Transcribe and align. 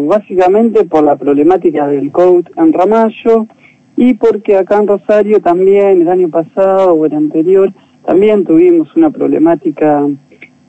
básicamente 0.00 0.84
por 0.84 1.04
la 1.04 1.16
problemática 1.16 1.86
del 1.86 2.10
COUT 2.10 2.48
en 2.56 2.72
Ramallo 2.72 3.46
y 3.96 4.14
porque 4.14 4.56
acá 4.56 4.78
en 4.78 4.86
Rosario 4.86 5.40
también 5.40 6.00
el 6.00 6.08
año 6.08 6.28
pasado 6.28 6.94
o 6.94 7.06
el 7.06 7.14
anterior 7.14 7.72
también 8.06 8.44
tuvimos 8.44 8.94
una 8.96 9.10
problemática 9.10 10.08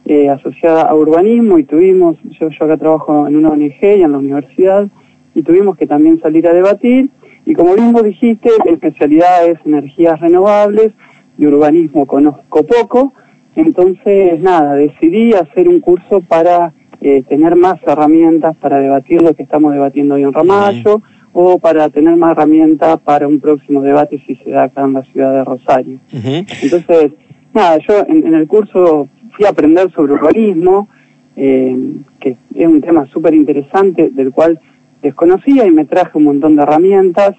eh, 0.06 0.30
asociada 0.30 0.84
a 0.84 0.96
urbanismo 0.96 1.58
y 1.58 1.64
tuvimos, 1.64 2.18
yo, 2.40 2.50
yo 2.50 2.66
acá 2.66 2.78
trabajo 2.78 3.28
en 3.28 3.38
una 3.38 3.50
ONG 3.50 3.82
y 3.82 4.04
en 4.04 4.12
la 4.12 4.18
universidad 4.18 4.88
y 5.34 5.42
tuvimos 5.42 5.78
que 5.78 5.88
también 5.88 6.20
salir 6.20 6.48
a 6.48 6.54
debatir 6.54 7.10
y 7.46 7.54
como 7.54 7.76
mismo 7.76 8.02
dijiste, 8.02 8.50
mi 8.66 8.74
especialidad 8.74 9.48
es 9.48 9.60
energías 9.66 10.20
renovables 10.20 10.94
y 11.38 11.46
urbanismo 11.46 12.06
conozco 12.06 12.64
poco, 12.64 13.14
entonces 13.56 14.40
nada, 14.42 14.76
decidí 14.76 15.34
hacer 15.34 15.68
un 15.68 15.80
curso 15.80 16.22
para 16.22 16.74
eh, 17.02 17.24
tener 17.28 17.56
más 17.56 17.80
herramientas 17.86 18.56
para 18.58 18.80
debatir 18.80 19.22
lo 19.22 19.34
que 19.34 19.44
estamos 19.44 19.74
debatiendo 19.74 20.16
hoy 20.16 20.24
en 20.24 20.34
Ramallo 20.34 21.02
o 21.34 21.58
para 21.58 21.90
tener 21.90 22.16
más 22.16 22.32
herramientas 22.32 23.00
para 23.02 23.28
un 23.28 23.40
próximo 23.40 23.82
debate 23.82 24.22
si 24.26 24.36
se 24.36 24.52
da 24.52 24.64
acá 24.64 24.84
en 24.84 24.94
la 24.94 25.04
ciudad 25.04 25.34
de 25.34 25.44
Rosario. 25.44 26.00
Entonces, 26.12 27.12
nada, 27.54 27.80
yo 27.80 28.06
en, 28.08 28.34
el 28.34 28.48
curso 28.48 29.08
fui 29.36 29.46
a 29.46 29.50
aprender 29.50 29.92
sobre 29.92 30.14
urbanismo, 30.14 30.88
eh, 31.36 31.76
que 32.20 32.38
es 32.56 32.68
un 32.68 32.82
tema 32.82 33.08
súper 33.08 33.34
interesante 33.34 34.10
del 34.12 34.32
cual 34.32 34.60
desconocía 35.02 35.66
y 35.66 35.72
me 35.72 35.86
traje 35.86 36.18
un 36.18 36.26
montón 36.26 36.56
de 36.56 36.64
herramientas. 36.64 37.36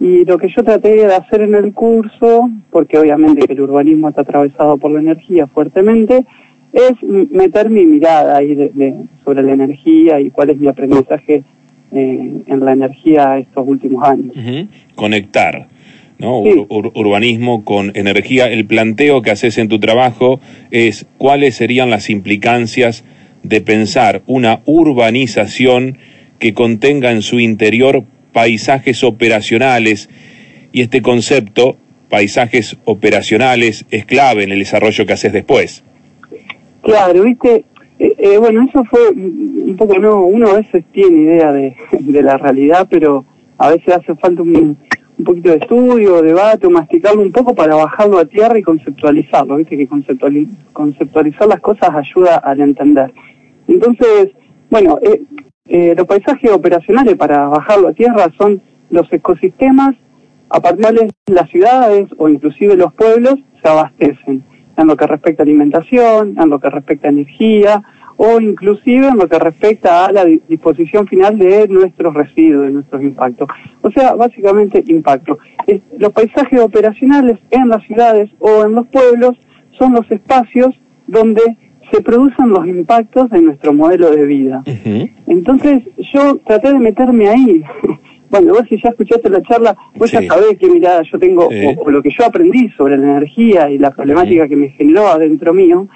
Y 0.00 0.24
lo 0.24 0.38
que 0.38 0.48
yo 0.48 0.64
traté 0.64 0.96
de 0.96 1.14
hacer 1.14 1.42
en 1.42 1.54
el 1.54 1.72
curso, 1.72 2.50
porque 2.70 2.98
obviamente 2.98 3.46
que 3.46 3.52
el 3.52 3.60
urbanismo 3.60 4.08
está 4.08 4.22
atravesado 4.22 4.76
por 4.78 4.90
la 4.90 5.00
energía 5.00 5.46
fuertemente, 5.46 6.24
es 6.72 7.02
meter 7.02 7.70
mi 7.70 7.84
mirada 7.84 8.38
ahí 8.38 8.54
de, 8.54 8.94
sobre 9.24 9.42
la 9.42 9.52
energía 9.52 10.20
y 10.20 10.30
cuál 10.30 10.50
es 10.50 10.58
mi 10.58 10.68
aprendizaje 10.68 11.42
eh, 11.92 12.42
en 12.46 12.64
la 12.64 12.72
energía 12.72 13.38
estos 13.38 13.66
últimos 13.66 14.02
años. 14.08 14.34
Conectar. 14.94 15.68
¿no? 16.18 16.38
urbanismo 16.38 17.64
con 17.64 17.90
energía. 17.94 18.48
El 18.48 18.64
planteo 18.64 19.22
que 19.22 19.32
haces 19.32 19.58
en 19.58 19.68
tu 19.68 19.80
trabajo 19.80 20.40
es 20.70 21.06
cuáles 21.18 21.56
serían 21.56 21.90
las 21.90 22.10
implicancias 22.10 23.04
de 23.42 23.60
pensar 23.60 24.22
una 24.26 24.60
urbanización 24.64 25.98
que 26.38 26.54
contenga 26.54 27.10
en 27.10 27.22
su 27.22 27.40
interior 27.40 28.04
paisajes 28.32 29.02
operacionales 29.02 30.08
y 30.70 30.82
este 30.82 31.02
concepto, 31.02 31.76
paisajes 32.08 32.76
operacionales, 32.84 33.84
es 33.90 34.06
clave 34.06 34.44
en 34.44 34.52
el 34.52 34.60
desarrollo 34.60 35.04
que 35.04 35.12
haces 35.12 35.32
después. 35.32 35.82
Claro, 36.82 37.22
viste, 37.22 37.64
eh, 37.98 38.14
eh, 38.18 38.38
bueno, 38.38 38.66
eso 38.68 38.84
fue 38.84 39.10
un 39.10 39.76
poco, 39.76 39.98
no, 39.98 40.22
uno 40.22 40.48
a 40.48 40.54
veces 40.54 40.84
tiene 40.92 41.22
idea 41.22 41.52
de, 41.52 41.76
la 42.22 42.36
realidad, 42.36 42.88
pero 42.90 43.24
a 43.58 43.70
veces 43.70 43.94
hace 43.94 44.16
falta 44.16 44.42
un, 44.42 44.76
poquito 45.24 45.50
de 45.50 45.58
estudio, 45.58 46.20
debate, 46.20 46.66
o 46.66 46.70
masticarlo 46.70 47.22
un 47.22 47.30
poco 47.30 47.54
para 47.54 47.76
bajarlo 47.76 48.18
a 48.18 48.24
tierra 48.24 48.58
y 48.58 48.62
conceptualizarlo, 48.62 49.56
viste 49.56 49.76
que 49.76 49.86
conceptualizar 49.86 51.46
las 51.46 51.60
cosas 51.60 51.90
ayuda 51.94 52.38
al 52.38 52.60
entender. 52.60 53.12
Entonces, 53.68 54.30
bueno, 54.68 54.98
eh, 55.66 55.94
los 55.96 56.06
paisajes 56.08 56.50
operacionales 56.50 57.14
para 57.14 57.46
bajarlo 57.46 57.88
a 57.88 57.92
tierra 57.92 58.32
son 58.36 58.60
los 58.90 59.10
ecosistemas 59.12 59.94
a 60.48 60.60
partir 60.60 60.86
de 60.86 61.32
las 61.32 61.48
ciudades 61.50 62.08
o 62.18 62.28
inclusive 62.28 62.76
los 62.76 62.92
pueblos 62.94 63.36
se 63.62 63.68
abastecen 63.68 64.42
en 64.76 64.86
lo 64.86 64.96
que 64.96 65.06
respecta 65.06 65.42
a 65.42 65.44
alimentación, 65.44 66.36
en 66.38 66.48
lo 66.48 66.58
que 66.58 66.70
respecta 66.70 67.08
a 67.08 67.10
energía 67.10 67.82
o 68.16 68.40
inclusive 68.40 69.08
en 69.08 69.16
lo 69.16 69.28
que 69.28 69.38
respecta 69.38 70.06
a 70.06 70.12
la 70.12 70.24
disposición 70.24 71.06
final 71.06 71.38
de 71.38 71.66
nuestros 71.68 72.14
residuos, 72.14 72.66
de 72.66 72.70
nuestros 72.70 73.02
impactos. 73.02 73.48
O 73.80 73.90
sea, 73.90 74.14
básicamente 74.14 74.84
impacto. 74.86 75.38
los 75.98 76.12
paisajes 76.12 76.60
operacionales 76.60 77.38
en 77.50 77.68
las 77.68 77.82
ciudades 77.84 78.30
o 78.38 78.64
en 78.64 78.72
los 78.72 78.86
pueblos 78.88 79.36
son 79.78 79.94
los 79.94 80.08
espacios 80.10 80.74
donde 81.06 81.42
se 81.90 82.00
producen 82.00 82.48
los 82.50 82.66
impactos 82.66 83.28
de 83.30 83.42
nuestro 83.42 83.72
modelo 83.72 84.10
de 84.10 84.24
vida. 84.24 84.62
Entonces 85.26 85.82
yo 86.12 86.38
traté 86.46 86.72
de 86.72 86.78
meterme 86.78 87.28
ahí. 87.28 87.64
Bueno, 88.32 88.54
vos 88.54 88.62
si 88.66 88.80
ya 88.80 88.88
escuchaste 88.88 89.28
la 89.28 89.42
charla, 89.42 89.76
vos 89.94 90.10
ya 90.10 90.22
sabés 90.22 90.56
qué 90.58 90.66
mirada 90.66 91.02
yo 91.02 91.18
tengo, 91.18 91.48
o, 91.48 91.90
lo 91.90 92.02
que 92.02 92.08
yo 92.10 92.24
aprendí 92.24 92.70
sobre 92.70 92.96
la 92.96 93.04
energía 93.04 93.68
y 93.68 93.76
la 93.76 93.90
problemática 93.90 94.48
que 94.48 94.56
me 94.56 94.70
generó 94.70 95.08
adentro 95.08 95.52
mío. 95.52 95.86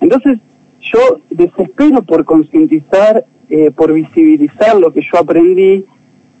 Entonces, 0.00 0.38
yo 0.80 1.20
desespero 1.28 2.00
por 2.00 2.24
concientizar, 2.24 3.26
eh, 3.50 3.70
por 3.76 3.92
visibilizar 3.92 4.78
lo 4.78 4.90
que 4.90 5.02
yo 5.02 5.18
aprendí, 5.18 5.84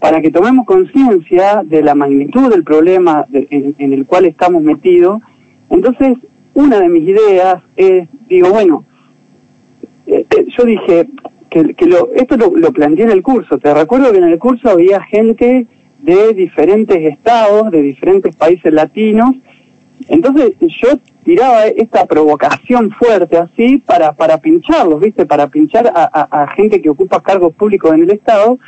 para 0.00 0.22
que 0.22 0.30
tomemos 0.30 0.64
conciencia 0.64 1.62
de 1.62 1.82
la 1.82 1.94
magnitud 1.94 2.50
del 2.50 2.64
problema 2.64 3.26
en, 3.30 3.74
en, 3.76 3.92
el 3.92 4.06
cual 4.06 4.24
estamos 4.24 4.62
metidos. 4.62 5.20
Entonces, 5.68 6.16
una 6.54 6.80
de 6.80 6.88
mis 6.88 7.06
ideas 7.06 7.62
es, 7.76 8.08
digo, 8.26 8.48
bueno, 8.48 8.86
eh, 10.06 10.24
eh, 10.30 10.46
yo 10.56 10.64
dije, 10.64 11.08
que, 11.52 11.86
lo, 11.86 12.10
esto 12.14 12.36
lo, 12.36 12.72
planteé 12.72 13.04
en 13.04 13.10
el 13.10 13.22
curso. 13.22 13.58
Te 13.58 13.74
recuerdo 13.74 14.10
que 14.10 14.18
en 14.18 14.24
el 14.24 14.38
curso 14.38 14.70
había 14.70 15.02
gente 15.02 15.66
de 16.00 16.32
diferentes 16.32 16.96
estados, 16.98 17.70
de 17.70 17.82
diferentes 17.82 18.34
países 18.34 18.72
latinos. 18.72 19.34
Entonces 20.08 20.54
yo 20.60 20.98
tiraba 21.24 21.66
esta 21.66 22.06
provocación 22.06 22.90
fuerte 22.92 23.36
así 23.36 23.78
para, 23.78 24.12
para 24.12 24.38
pincharlos, 24.38 25.00
¿viste? 25.00 25.26
Para 25.26 25.48
pinchar 25.48 25.92
a, 25.94 26.46
gente 26.56 26.80
que 26.80 26.90
ocupa 26.90 27.22
cargos 27.22 27.54
públicos 27.54 27.92
en 27.92 28.02
el 28.02 28.10
Estado. 28.10 28.58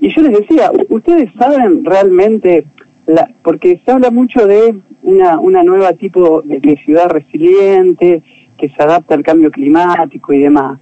Y 0.00 0.12
yo 0.14 0.22
les 0.22 0.40
decía, 0.40 0.70
ustedes 0.88 1.30
saben 1.38 1.84
realmente, 1.84 2.66
la, 3.06 3.30
porque 3.42 3.80
se 3.84 3.92
habla 3.92 4.10
mucho 4.10 4.46
de 4.46 4.74
una, 5.02 5.38
una 5.38 5.62
nueva 5.62 5.92
tipo 5.92 6.42
de 6.42 6.76
ciudad 6.84 7.08
resiliente, 7.08 8.22
que 8.58 8.68
se 8.68 8.82
adapta 8.82 9.14
al 9.14 9.22
cambio 9.22 9.52
climático 9.52 10.32
y 10.32 10.40
demás 10.40 10.80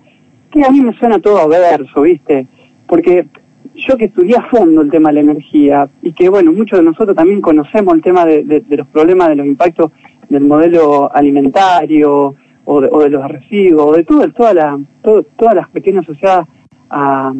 que 0.56 0.66
a 0.66 0.70
mí 0.70 0.80
me 0.80 0.92
suena 0.94 1.18
todo 1.18 1.38
a 1.38 1.46
verso, 1.46 2.02
¿viste? 2.02 2.46
Porque 2.86 3.26
yo 3.74 3.96
que 3.96 4.06
estudié 4.06 4.36
a 4.36 4.42
fondo 4.42 4.80
el 4.80 4.90
tema 4.90 5.10
de 5.10 5.14
la 5.14 5.32
energía 5.32 5.88
y 6.02 6.12
que, 6.12 6.28
bueno, 6.28 6.52
muchos 6.52 6.78
de 6.78 6.84
nosotros 6.84 7.16
también 7.16 7.40
conocemos 7.40 7.94
el 7.94 8.02
tema 8.02 8.24
de, 8.24 8.64
los 8.68 8.86
problemas 8.88 9.28
de 9.28 9.36
los 9.36 9.46
impactos 9.46 9.92
del 10.28 10.44
modelo 10.44 11.14
alimentario 11.14 12.34
o 12.64 12.80
de, 12.80 13.10
los 13.10 13.28
residuos, 13.28 13.86
o 13.86 13.92
de 13.92 14.04
todo, 14.04 14.28
toda 14.32 14.54
la, 14.54 14.80
todas 15.02 15.54
las 15.54 15.68
cuestiones 15.68 16.02
asociadas 16.02 16.48
a, 16.90 17.32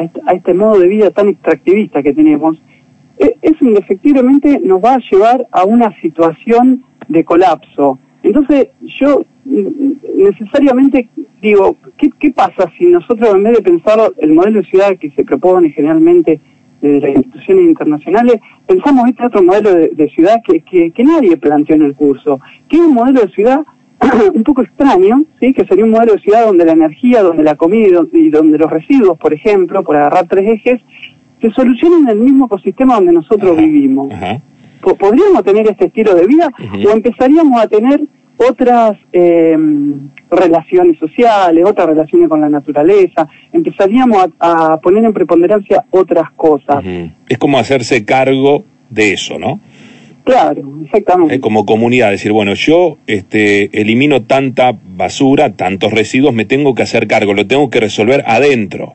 este, 0.00 0.20
a, 0.26 0.32
este, 0.32 0.54
modo 0.54 0.80
de 0.80 0.88
vida 0.88 1.10
tan 1.10 1.28
extractivista 1.28 2.02
que 2.02 2.12
tenemos, 2.12 2.60
e, 3.18 3.36
eso 3.42 3.64
indefectiblemente 3.64 4.60
nos 4.60 4.82
va 4.82 4.94
a 4.94 5.00
llevar 5.10 5.46
a 5.52 5.64
una 5.64 5.94
situación 6.00 6.82
de 7.06 7.24
colapso. 7.24 7.98
Entonces 8.22 8.68
yo 8.82 9.24
necesariamente 9.50 11.08
digo, 11.40 11.76
¿qué, 11.96 12.30
pasa 12.30 12.70
si 12.78 12.86
nosotros 12.86 13.34
en 13.34 13.42
vez 13.42 13.56
de 13.56 13.62
pensar 13.62 13.98
el 14.18 14.32
modelo 14.32 14.60
de 14.60 14.66
ciudad 14.66 14.96
que 14.98 15.10
se 15.10 15.24
propone 15.24 15.70
generalmente 15.70 16.40
desde 16.80 17.00
las 17.00 17.16
instituciones 17.16 17.64
internacionales, 17.66 18.36
pensamos 18.66 19.08
este 19.08 19.26
otro 19.26 19.42
modelo 19.42 19.74
de, 19.74 20.10
ciudad 20.14 20.40
que, 20.46 20.60
que, 20.62 21.04
nadie 21.04 21.36
planteó 21.36 21.76
en 21.76 21.82
el 21.82 21.94
curso, 21.94 22.40
que 22.68 22.76
es 22.76 22.82
un 22.82 22.94
modelo 22.94 23.22
de 23.22 23.28
ciudad 23.32 23.60
un 24.34 24.42
poco 24.44 24.62
extraño, 24.62 25.24
¿sí? 25.40 25.52
que 25.52 25.66
sería 25.66 25.84
un 25.84 25.90
modelo 25.90 26.14
de 26.14 26.20
ciudad 26.20 26.46
donde 26.46 26.64
la 26.64 26.72
energía, 26.72 27.22
donde 27.22 27.42
la 27.42 27.56
comida 27.56 28.02
y 28.12 28.30
donde 28.30 28.58
los 28.58 28.70
residuos, 28.70 29.18
por 29.18 29.34
ejemplo, 29.34 29.82
por 29.82 29.96
agarrar 29.96 30.26
tres 30.26 30.48
ejes, 30.48 30.80
se 31.40 31.50
solucionen 31.50 32.04
en 32.04 32.08
el 32.08 32.18
mismo 32.18 32.46
ecosistema 32.46 32.94
donde 32.94 33.12
nosotros 33.12 33.56
vivimos. 33.56 34.10
¿Podríamos 34.80 35.44
tener 35.44 35.68
este 35.68 35.86
estilo 35.86 36.14
de 36.14 36.26
vida 36.26 36.50
o 36.86 36.90
empezaríamos 36.90 37.60
a 37.60 37.68
tener 37.68 38.00
otras 38.48 38.96
eh, 39.12 39.54
relaciones 40.30 40.98
sociales, 40.98 41.62
otras 41.66 41.88
relaciones 41.88 42.26
con 42.28 42.40
la 42.40 42.48
naturaleza, 42.48 43.28
empezaríamos 43.52 44.28
a, 44.38 44.78
poner 44.80 45.04
en 45.04 45.12
preponderancia 45.12 45.84
otras 45.90 46.30
cosas. 46.36 46.82
Es 47.28 47.36
como 47.36 47.58
hacerse 47.58 48.04
cargo 48.06 48.64
de 48.88 49.12
eso, 49.12 49.38
¿no? 49.38 49.60
Claro, 50.24 50.62
exactamente. 50.84 51.34
Es 51.34 51.40
como 51.40 51.66
comunidad, 51.66 52.10
decir, 52.10 52.32
bueno, 52.32 52.54
yo 52.54 52.96
este, 53.06 53.78
elimino 53.78 54.22
tanta 54.22 54.74
basura, 54.96 55.52
tantos 55.52 55.92
residuos, 55.92 56.32
me 56.32 56.46
tengo 56.46 56.74
que 56.74 56.82
hacer 56.82 57.06
cargo, 57.08 57.34
lo 57.34 57.46
tengo 57.46 57.68
que 57.68 57.80
resolver 57.80 58.24
adentro. 58.26 58.92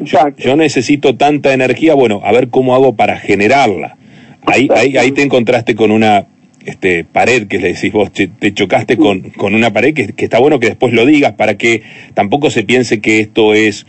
Yo, 0.00 0.18
yo, 0.36 0.54
necesito 0.54 1.16
tanta 1.16 1.52
energía, 1.52 1.94
bueno, 1.94 2.20
a 2.22 2.30
ver 2.30 2.50
cómo 2.50 2.74
hago 2.74 2.94
para 2.94 3.16
generarla. 3.16 3.96
Ahí, 4.44 4.68
ahí, 4.76 4.96
ahí 4.96 5.10
te 5.10 5.22
encontraste 5.22 5.74
con 5.74 5.90
una 5.90 6.26
este, 6.66 7.04
pared 7.04 7.46
que 7.46 7.58
le 7.58 7.72
decís 7.72 7.92
vos, 7.92 8.12
te, 8.12 8.28
chocaste 8.52 8.96
con, 8.96 9.30
con, 9.30 9.54
una 9.54 9.72
pared 9.72 9.94
que, 9.94 10.12
está 10.24 10.38
bueno 10.38 10.60
que 10.60 10.66
después 10.66 10.92
lo 10.92 11.06
digas 11.06 11.32
para 11.32 11.56
que 11.56 11.82
tampoco 12.14 12.50
se 12.50 12.64
piense 12.64 13.00
que 13.00 13.20
esto 13.20 13.54
es 13.54 13.86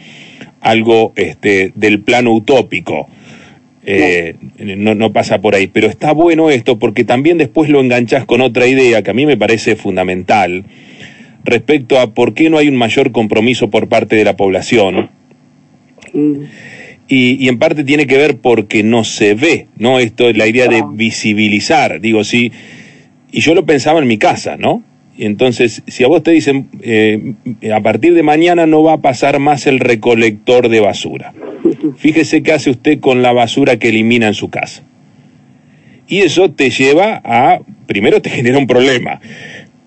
algo 0.62 1.12
este, 1.16 1.72
del 1.76 2.02
plano 2.02 2.32
utópico. 2.34 3.10
Eh, 3.90 4.36
no. 4.60 4.96
no, 4.96 5.14
pasa 5.14 5.40
por 5.40 5.56
ahí, 5.56 5.68
pero 5.68 5.88
está 5.88 6.12
bueno 6.12 6.50
esto 6.50 6.78
porque 6.78 7.06
también 7.06 7.38
después 7.38 7.70
lo 7.70 7.80
enganchas 7.80 8.26
con 8.26 8.42
otra 8.42 8.68
idea 8.68 9.02
que 9.02 9.12
a 9.12 9.14
mí 9.14 9.26
me 9.26 9.38
parece 9.38 9.78
fundamental 9.78 10.66
respecto 11.46 11.98
a 11.98 12.14
por 12.14 12.34
qué 12.34 12.50
no 12.50 12.58
hay 12.58 12.68
un 12.68 12.76
mayor 12.76 13.14
compromiso 13.14 13.70
por 13.70 13.88
parte 13.88 14.18
de 14.18 14.26
la 14.26 14.36
población 14.36 15.10
Y, 17.07 17.48
en 17.48 17.57
parte 17.57 17.83
tiene 17.83 18.06
que 18.06 18.18
ver 18.18 18.38
porque 18.38 18.83
no 18.83 19.04
se 19.04 19.33
ve, 19.33 19.68
¿no? 19.77 20.00
Esto 20.00 20.30
es 20.30 20.38
la 20.38 20.48
idea 20.48 20.68
de 20.68 20.83
visibilizar. 20.92 22.01
Digo, 22.01 22.24
sí. 22.24 22.51
Y 23.31 23.42
yo 23.42 23.56
lo 23.56 23.65
pensaba 23.65 24.00
en 24.00 24.07
mi 24.07 24.18
casa, 24.18 24.57
¿no? 24.57 24.83
Entonces, 25.18 25.83
si 25.88 26.04
a 26.04 26.07
vos 26.07 26.21
te 26.21 26.31
dicen, 26.31 26.69
eh, 26.81 27.33
a 27.74 27.81
partir 27.81 28.13
de 28.13 28.24
mañana 28.24 28.68
no 28.68 28.83
va 28.83 28.94
a 28.94 29.01
pasar 29.01 29.39
más 29.39 29.65
el 29.68 29.80
recolector 29.80 30.69
de 30.69 30.80
basura. 30.80 31.33
Fíjese 31.98 32.44
qué 32.44 32.54
hace 32.54 32.69
usted 32.69 33.00
con 33.00 33.21
la 33.21 33.31
basura 33.31 33.77
que 33.80 33.89
elimina 33.89 34.27
en 34.27 34.33
su 34.33 34.50
casa. 34.50 34.83
Y 36.07 36.19
eso 36.19 36.51
te 36.51 36.69
lleva 36.69 37.21
a, 37.24 37.59
primero 37.86 38.21
te 38.21 38.30
genera 38.31 38.57
un 38.57 38.68
problema, 38.68 39.19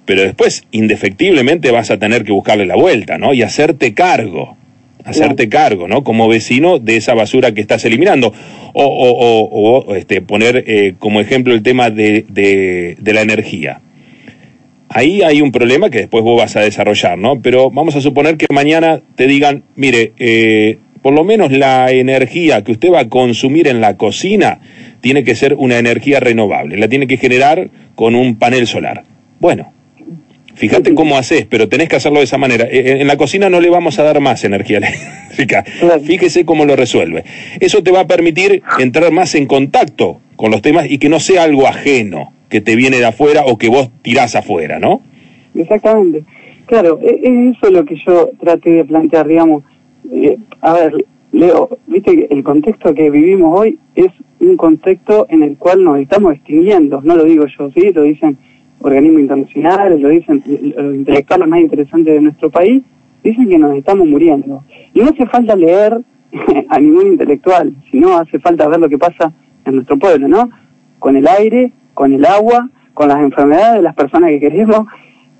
pero 0.05 0.23
después 0.23 0.65
indefectiblemente 0.71 1.71
vas 1.71 1.91
a 1.91 1.99
tener 1.99 2.25
que 2.25 2.33
buscarle 2.33 2.67
la 2.67 2.77
vuelta, 2.77 3.19
¿no? 3.19 3.33
Y 3.33 3.43
hacerte 3.43 3.95
cargo, 3.95 4.57
hacerte 5.11 5.49
cargo, 5.49 5.89
¿no? 5.89 6.03
Como 6.05 6.29
vecino 6.29 6.79
de 6.79 6.97
esa 6.97 7.15
basura 7.15 7.53
que 7.53 7.61
estás 7.61 7.85
eliminando. 7.85 8.33
O, 8.73 8.85
o, 8.85 9.89
o, 9.89 9.95
este, 9.97 10.23
poner 10.23 10.65
eh, 10.67 10.95
como 10.99 11.21
ejemplo 11.21 11.53
el 11.55 11.63
tema 11.63 11.91
de, 11.91 12.25
de, 12.29 12.97
de 12.99 13.13
la 13.13 13.23
energía. 13.23 13.81
Ahí 14.89 15.23
hay 15.23 15.41
un 15.41 15.53
problema 15.53 15.89
que 15.91 15.99
después 15.99 16.25
vos 16.25 16.37
vas 16.37 16.57
a 16.57 16.61
desarrollar, 16.61 17.17
¿no? 17.17 17.41
Pero 17.41 17.71
vamos 17.71 17.95
a 17.95 18.01
suponer 18.01 18.37
que 18.37 18.47
mañana 18.53 19.01
te 19.15 19.29
digan, 19.29 19.63
mire, 19.77 20.13
eh, 20.19 20.79
por 21.03 21.15
lo 21.15 21.25
menos 21.25 21.53
la 21.53 21.91
energía 21.93 22.63
que 22.65 22.73
usted 22.73 22.91
va 22.91 23.01
a 23.01 23.09
consumir 23.09 23.69
en 23.69 23.81
la 23.81 23.97
cocina 23.97 24.61
tiene 25.01 25.25
que 25.25 25.35
ser 25.35 25.55
una 25.55 25.79
energía 25.79 26.21
renovable, 26.21 26.77
la 26.77 26.89
tiene 26.89 27.07
que 27.07 27.17
generar 27.17 27.71
con 27.95 28.15
un 28.15 28.37
panel 28.37 28.67
solar. 28.67 29.05
Bueno, 29.39 29.73
fíjate 30.61 30.95
cómo 30.95 31.17
haces, 31.17 31.47
pero 31.49 31.71
tenés 31.71 31.89
que 31.89 31.97
hacerlo 31.97 32.19
de 32.19 32.25
esa 32.25 32.37
manera. 32.37 32.67
Eh, 32.67 32.81
eh, 32.81 33.01
en 33.01 33.07
la 33.07 33.17
cocina 33.17 33.49
no 33.49 33.61
le 33.61 33.71
vamos 33.71 33.99
a 33.99 34.03
dar 34.03 34.21
más 34.21 34.45
energía 34.45 34.79
eléctrica. 35.31 35.65
Fíjese 36.05 36.45
cómo 36.45 36.67
lo 36.67 36.77
resuelve. 36.77 37.25
Eso 37.61 37.83
te 37.83 37.91
va 37.91 38.01
a 38.01 38.07
permitir 38.07 38.63
entrar 38.79 39.11
más 39.11 39.35
en 39.35 39.47
contacto 39.47 40.21
con 40.37 40.51
los 40.51 40.61
temas 40.61 40.91
y 40.91 40.99
que 40.99 41.09
no 41.09 41.19
sea 41.19 41.45
algo 41.45 41.67
ajeno 41.67 42.33
que 42.51 42.61
te 42.61 42.77
viene 42.77 42.99
de 42.99 43.07
afuera 43.07 43.45
o 43.47 43.57
que 43.57 43.69
vos 43.69 43.89
tirás 44.03 44.37
afuera, 44.37 44.79
¿no? 44.79 45.01
Exactamente. 45.55 46.25
Claro, 46.67 47.01
e-, 47.03 47.21
es 47.23 47.57
eso 47.57 47.71
lo 47.71 47.87
que 47.87 47.97
yo 48.07 48.31
traté 48.39 48.71
de 48.71 48.85
plantear, 48.85 49.27
digamos. 49.27 49.65
Eh, 50.13 50.37
a 50.61 50.75
ver, 50.75 51.07
Leo, 51.33 51.79
viste 51.87 52.15
que 52.15 52.35
el 52.35 52.43
contexto 52.43 52.93
que 52.93 53.09
vivimos 53.09 53.59
hoy 53.59 53.79
es 53.95 54.13
un 54.41 54.57
contexto 54.59 55.27
en 55.31 55.43
el 55.43 55.57
cual 55.57 55.85
nos 55.85 55.99
estamos 55.99 56.35
extinguiendo, 56.35 57.01
no 57.03 57.17
lo 57.17 57.25
digo 57.25 57.47
yo, 57.47 57.71
sí, 57.71 57.93
lo 57.95 58.03
dicen 58.03 58.37
organismos 58.81 59.21
internacionales, 59.21 60.01
lo 60.01 60.09
dicen 60.09 60.43
los 60.47 60.95
intelectuales 60.95 61.49
más 61.49 61.61
interesantes 61.61 62.15
de 62.15 62.21
nuestro 62.21 62.51
país, 62.51 62.83
dicen 63.23 63.49
que 63.49 63.59
nos 63.59 63.77
estamos 63.77 64.07
muriendo. 64.07 64.65
Y 64.95 65.01
no 65.01 65.11
hace 65.11 65.27
falta 65.27 65.55
leer 65.57 66.01
a 66.69 66.81
ningún 66.81 67.09
intelectual, 67.09 67.75
sino 67.91 68.17
hace 68.17 68.39
falta 68.39 68.69
ver 68.69 68.81
lo 68.81 68.89
que 68.89 68.99
pasa 68.99 69.33
en 69.65 69.75
nuestro 69.77 69.99
pueblo, 69.99 70.29
¿no? 70.29 70.51
Con 70.99 71.17
el 71.17 71.27
aire, 71.29 71.73
con 71.95 72.13
el 72.13 72.25
agua, 72.25 72.69
con 72.95 73.09
las 73.09 73.19
enfermedades 73.19 73.77
de 73.77 73.83
las 73.83 73.95
personas 73.95 74.31
que 74.31 74.41
queremos, 74.41 74.87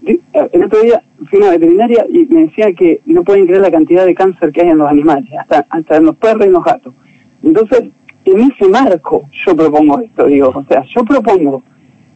eh, 0.07 0.19
el 0.53 0.65
otro 0.65 0.81
día 0.81 1.03
fui 1.29 1.39
a 1.41 1.43
una 1.43 1.51
veterinaria 1.51 2.07
y 2.09 2.27
me 2.27 2.47
decía 2.47 2.73
que 2.73 3.01
no 3.05 3.23
pueden 3.23 3.47
creer 3.47 3.61
la 3.61 3.71
cantidad 3.71 4.07
de 4.07 4.15
cáncer 4.15 4.51
que 4.53 4.63
hay 4.63 4.69
en 4.69 4.79
los 4.79 4.89
animales, 4.89 5.31
hasta, 5.39 5.67
hasta 5.69 5.97
en 5.97 6.05
los 6.05 6.17
perros 6.17 6.47
y 6.47 6.51
los 6.51 6.65
gatos. 6.65 6.95
Entonces, 7.43 7.85
en 8.25 8.41
ese 8.41 8.69
marco 8.69 9.25
yo 9.45 9.55
propongo 9.55 10.01
esto, 10.01 10.27
digo, 10.27 10.53
o 10.55 10.65
sea, 10.65 10.83
yo 10.85 11.05
propongo 11.05 11.63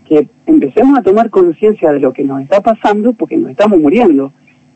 que 0.04 0.28
empecemos 0.46 0.98
a 0.98 1.02
tomar 1.02 1.30
conciencia 1.30 1.92
de 1.92 2.00
lo 2.00 2.12
que 2.12 2.24
nos 2.24 2.42
está 2.42 2.60
pasando 2.60 3.12
porque 3.12 3.36
nos 3.36 3.50
estamos 3.50 3.80
muriendo. 3.80 4.32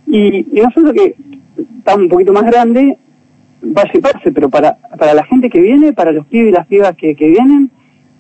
Y, 0.07 0.47
nosotros 0.53 0.93
que 0.93 1.15
estamos 1.79 2.05
un 2.05 2.09
poquito 2.09 2.33
más 2.33 2.45
grandes, 2.45 2.97
va 3.63 3.83
a 3.83 3.93
separarse, 3.93 4.33
pero 4.33 4.49
para, 4.49 4.79
para 4.99 5.15
la 5.15 5.25
gente 5.25 5.51
que 5.51 5.61
viene, 5.61 5.93
para 5.93 6.13
los 6.13 6.27
pibes 6.27 6.49
y 6.49 6.53
las 6.53 6.67
pibas 6.67 6.97
que, 6.97 7.15
que 7.15 7.29
vienen, 7.29 7.71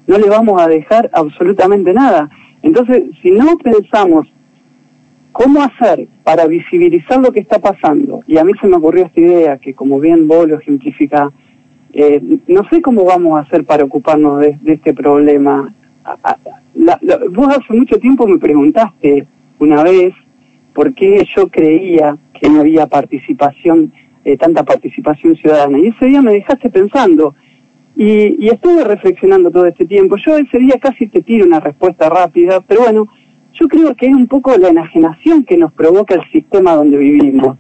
no 0.07 0.19
le 0.19 0.29
vamos 0.29 0.61
a 0.61 0.69
dejar 0.69 1.11
absolutamente 1.13 1.93
nada. 1.93 2.29
Entonces, 2.63 3.05
si 3.23 3.31
no 3.31 3.57
pensamos 3.59 4.27
¿Cómo 5.39 5.63
hacer 5.63 6.09
para 6.25 6.49
visibilizar 6.49 7.21
lo 7.21 7.31
que 7.31 7.39
está 7.39 7.61
pasando? 7.61 8.23
Y 8.27 8.39
a 8.39 8.45
mí 8.45 8.53
se 8.61 8.67
me 8.67 8.77
ocurrió 8.77 9.07
esta 9.07 9.21
idea, 9.21 9.59
que 9.59 9.73
como 9.73 10.01
bien 10.01 10.27
vos 10.27 10.49
lo 10.49 10.59
ejemplifica, 10.59 11.31
eh, 11.93 12.21
no 12.49 12.69
sé 12.69 12.83
cómo 12.83 13.05
vamos 13.05 13.39
a 13.39 13.43
hacer 13.43 13.65
para 13.65 13.85
ocuparnos 13.85 14.41
de, 14.41 14.59
este 14.65 14.95
problema. 14.95 15.73
Vos 17.31 17.49
hace 17.49 17.73
mucho 17.73 17.99
tiempo 17.99 18.27
me 18.27 18.39
preguntaste 18.39 19.27
una 19.59 19.83
vez 19.83 20.15
por 20.73 20.95
qué 20.95 21.27
yo 21.37 21.49
creía 21.49 22.17
que 22.33 22.49
no 22.49 22.61
había 22.61 22.87
participación, 22.87 23.93
eh, 24.25 24.37
tanta 24.37 24.63
participación 24.63 25.37
ciudadana. 25.37 25.79
Y 25.79 25.89
ese 25.89 26.07
día 26.07 26.23
me 26.23 26.33
dejaste 26.33 26.71
pensando. 26.71 27.35
Y, 27.97 28.37
y 28.39 28.49
estuve 28.49 28.85
reflexionando 28.85 29.51
todo 29.51 29.67
este 29.67 29.87
tiempo. 29.87 30.17
Yo 30.25 30.37
ese 30.37 30.59
día 30.59 30.79
casi 30.81 31.09
te 31.09 31.21
tiro 31.23 31.47
una 31.47 31.59
respuesta 31.59 32.09
rápida, 32.09 32.61
pero 32.61 32.83
bueno, 32.83 33.09
yo 33.55 33.67
creo 33.67 33.95
que 33.97 34.07
es 34.07 34.15
un 34.15 34.29
poco 34.29 34.57
la 34.57 34.69
enajenación 34.69 35.45
que 35.45 35.57
nos 35.57 35.73
provoca 35.73 36.15
el 36.15 36.31
sistema 36.31 36.75
donde 36.75 36.97
vivimos. 36.97 37.59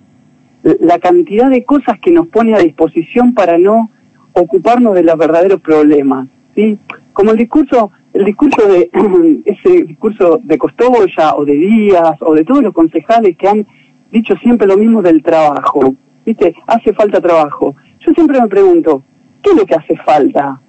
La 0.62 0.99
cantidad 1.01 1.51
de 1.51 1.65
cosas 1.65 1.99
que 1.99 2.12
nos 2.12 2.29
pone 2.29 2.55
a 2.55 2.59
disposición 2.59 3.35
para 3.35 3.59
no 3.59 3.91
ocuparnos 4.33 4.94
de 4.94 5.03
los 5.03 5.19
verdaderos 5.19 5.61
problemas. 5.61 6.29
¿sí? 6.55 6.79
Como 7.12 7.33
el 7.33 7.37
discurso, 7.37 7.91
el 8.12 8.25
discurso 8.25 8.66
de 8.66 8.90
ese 9.44 9.82
discurso 9.84 10.40
de 10.43 10.58
Costoya 10.58 11.34
o 11.37 11.44
de 11.44 11.55
Díaz 11.55 12.16
o 12.20 12.34
de 12.34 12.44
todos 12.44 12.62
los 12.62 12.75
concejales 12.75 13.37
que 13.37 13.49
han 13.49 13.66
dicho 14.10 14.34
siempre 14.37 14.66
lo 14.66 14.76
mismo 14.76 15.02
del 15.02 15.22
trabajo. 15.22 15.94
¿Viste? 16.25 16.55
Hace 16.66 16.93
falta 16.93 17.20
trabajo. 17.20 17.75
Yo 18.00 18.12
siempre 18.12 18.40
me 18.40 18.49
pregunto, 18.49 19.02
¿qué 19.43 19.50
es 19.50 19.56
lo 19.56 19.66
que 19.66 19.75
hace 19.75 19.96
falta? 19.96 20.60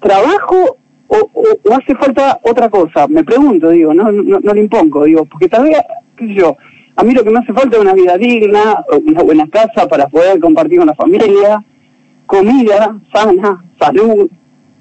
¿Trabajo 0.00 0.76
o, 1.08 1.74
hace 1.74 1.94
falta 1.94 2.40
otra 2.42 2.70
cosa, 2.70 3.06
me 3.06 3.22
pregunto, 3.22 3.68
digo, 3.68 3.92
no, 3.92 4.10
no, 4.10 4.40
no 4.40 4.54
le 4.54 4.62
impongo, 4.62 5.04
digo, 5.04 5.26
porque 5.26 5.48
tal 5.48 5.64
vez, 5.64 5.76
qué 6.16 6.26
sé 6.26 6.34
yo, 6.34 6.56
a 6.96 7.04
mí 7.04 7.12
lo 7.12 7.22
que 7.22 7.30
me 7.30 7.38
hace 7.38 7.52
falta 7.52 7.76
es 7.76 7.82
una 7.82 7.94
vida 7.94 8.16
digna, 8.16 8.84
una 9.06 9.22
buena 9.22 9.48
casa 9.48 9.86
para 9.88 10.08
poder 10.08 10.40
compartir 10.40 10.78
con 10.78 10.86
la 10.86 10.94
familia, 10.94 11.62
comida 12.26 12.98
sana, 13.12 13.62
salud, 13.78 14.30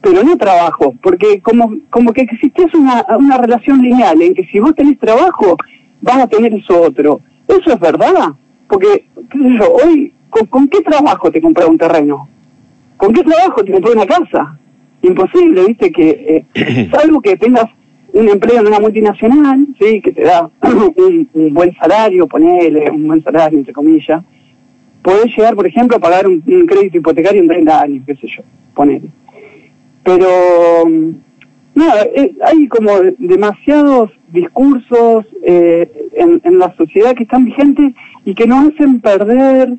pero 0.01 0.23
no 0.23 0.37
trabajo, 0.37 0.95
porque 1.01 1.41
como, 1.41 1.75
como 1.89 2.13
que 2.13 2.21
existiese 2.21 2.77
una, 2.77 3.05
una 3.17 3.37
relación 3.37 3.81
lineal 3.81 4.21
en 4.21 4.33
que 4.33 4.45
si 4.45 4.59
vos 4.59 4.75
tenés 4.75 4.97
trabajo, 4.99 5.57
vas 6.01 6.17
a 6.17 6.27
tener 6.27 6.53
eso 6.53 6.81
otro. 6.81 7.21
Eso 7.47 7.73
es 7.73 7.79
verdad, 7.79 8.29
porque, 8.67 9.05
qué 9.29 9.37
sé 9.37 9.57
yo, 9.59 9.73
hoy, 9.73 10.13
¿con, 10.29 10.45
con 10.47 10.67
qué 10.67 10.81
trabajo 10.81 11.31
te 11.31 11.41
compras 11.41 11.67
un 11.67 11.77
terreno? 11.77 12.27
¿Con 12.97 13.13
qué 13.13 13.23
trabajo 13.23 13.63
te 13.63 13.71
compras 13.71 13.95
una 13.95 14.05
casa? 14.05 14.57
imposible, 15.01 15.65
viste, 15.65 15.91
que 15.91 16.45
eh, 16.53 16.89
salvo 16.91 17.21
que 17.21 17.37
tengas 17.37 17.65
un 18.13 18.29
empleo 18.29 18.59
en 18.59 18.67
una 18.67 18.79
multinacional, 18.79 19.67
sí, 19.79 20.01
que 20.01 20.11
te 20.11 20.23
da 20.23 20.49
un, 20.61 21.53
buen 21.53 21.73
salario, 21.75 22.27
ponele 22.27 22.89
un 22.89 23.07
buen 23.07 23.23
salario, 23.23 23.59
entre 23.59 23.73
comillas, 23.73 24.23
podés 25.01 25.35
llegar, 25.35 25.55
por 25.55 25.65
ejemplo, 25.65 25.97
a 25.97 25.99
pagar 25.99 26.27
un, 26.27 26.41
crédito 26.41 26.97
hipotecario 26.97 27.41
en 27.41 27.47
30 27.47 27.81
años, 27.81 28.03
qué 28.05 28.15
sé 28.15 28.27
yo, 28.27 28.43
ponele. 28.73 29.09
Pero, 30.03 30.27
nada, 31.75 32.03
eh, 32.15 32.35
hay 32.43 32.67
como 32.67 32.91
demasiados 33.17 34.11
discursos 34.29 35.25
eh, 35.43 36.09
en, 36.13 36.41
en 36.43 36.59
la 36.59 36.75
sociedad 36.75 37.15
que 37.15 37.23
están 37.23 37.45
vigentes 37.45 37.93
y 38.25 38.33
que 38.33 38.47
nos 38.47 38.73
hacen 38.73 39.01
perder 39.01 39.77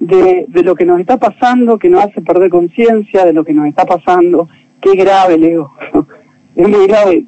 de, 0.00 0.46
de 0.48 0.62
lo 0.62 0.74
que 0.74 0.84
nos 0.84 1.00
está 1.00 1.16
pasando, 1.16 1.78
que 1.78 1.88
nos 1.88 2.04
hace 2.04 2.20
perder 2.20 2.50
conciencia 2.50 3.24
de 3.24 3.32
lo 3.32 3.44
que 3.44 3.54
nos 3.54 3.66
está 3.66 3.84
pasando, 3.84 4.48
qué 4.80 4.94
grave, 4.94 5.38
Leo. 5.38 5.70
Es 6.54 6.68
muy 6.68 6.86
grave 6.86 7.24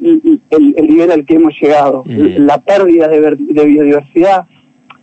el, 0.51 0.87
nivel 0.87 1.11
al 1.11 1.25
que 1.25 1.37
hemos 1.37 1.55
llegado, 1.59 2.05
mm. 2.05 2.45
la 2.45 2.59
pérdida 2.59 3.09
de, 3.09 3.37
biodiversidad. 3.65 4.47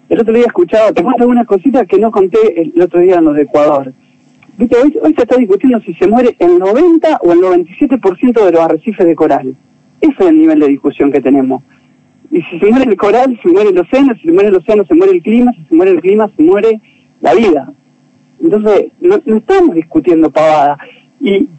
El 0.09 0.19
otro 0.19 0.33
día 0.33 0.45
escuchaba, 0.45 0.91
te 0.91 1.01
cuento 1.01 1.23
algunas 1.23 1.47
cositas 1.47 1.87
que 1.87 1.97
no 1.97 2.11
conté 2.11 2.61
el, 2.61 2.79
otro 2.79 2.99
día 2.99 3.15
en 3.15 3.25
los 3.25 3.35
de 3.35 3.43
Ecuador. 3.43 3.93
Viste, 4.61 4.77
hoy, 4.77 5.13
se 5.15 5.21
está 5.23 5.37
discutiendo 5.37 5.81
si 5.81 5.93
se 5.95 6.07
muere 6.07 6.35
el 6.39 6.59
90 6.59 7.19
o 7.23 7.33
el 7.33 7.39
97% 7.39 8.45
de 8.45 8.51
los 8.51 8.61
arrecifes 8.61 9.05
de 9.05 9.15
coral. 9.15 9.55
Ese 9.99 10.13
es 10.13 10.27
el 10.27 10.39
nivel 10.39 10.59
de 10.59 10.67
discusión 10.67 11.11
que 11.11 11.19
tenemos. 11.19 11.63
Y 12.29 12.41
si 12.43 12.59
se 12.59 12.67
muere 12.67 12.89
el 12.89 12.95
coral, 12.95 13.39
se 13.41 13.49
muere 13.49 13.71
el 13.71 13.77
océano, 13.79 14.13
si 14.15 14.21
se 14.21 14.31
muere 14.31 14.49
el 14.49 14.55
océano, 14.55 14.85
se 14.85 14.93
muere 14.93 15.13
el 15.13 15.21
clima, 15.21 15.51
si 15.53 15.65
se 15.65 15.75
muere 15.75 15.91
el 15.91 16.01
clima, 16.01 16.31
se 16.37 16.43
muere 16.43 16.79
la 17.19 17.33
vida. 17.33 17.73
Entonces, 18.39 18.91
no, 19.01 19.19
no 19.25 19.37
estamos 19.37 19.75
discutiendo 19.75 20.29
pavada. 20.29 20.77
Y 21.19 21.49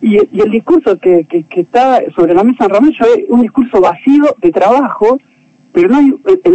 y, 0.00 0.16
el 0.16 0.50
discurso 0.50 0.98
que, 0.98 1.26
está 1.50 2.00
sobre 2.14 2.34
la 2.34 2.44
mesa 2.44 2.64
en 2.64 2.70
Ramallo 2.70 3.04
es 3.16 3.24
un 3.28 3.42
discurso 3.42 3.80
vacío 3.80 4.24
de 4.40 4.52
trabajo, 4.52 5.18
pero 5.72 5.88
no 5.88 5.98
hay 5.98 6.14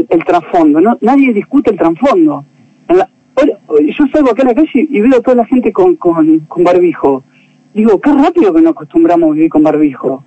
el, 0.10 0.26
trasfondo, 0.26 0.80
¿no? 0.80 0.98
nadie 1.02 1.34
discute 1.34 1.72
el 1.72 1.78
trasfondo. 1.78 2.46
Yo 3.36 4.08
salgo 4.12 4.32
acá 4.32 4.44
a 4.44 4.48
la 4.48 4.56
calle 4.56 4.88
y 4.90 5.02
veo 5.02 5.18
a 5.18 5.22
toda 5.22 5.38
la 5.38 5.46
gente 5.46 5.72
con, 5.72 5.96
con, 5.96 6.40
con 6.42 6.63
barbijo. 6.63 7.24
Digo, 7.74 8.00
qué 8.00 8.12
rápido 8.12 8.54
que 8.54 8.62
nos 8.62 8.72
acostumbramos 8.72 9.32
a 9.32 9.34
vivir 9.34 9.50
con 9.50 9.63
barbijo. 9.63 10.24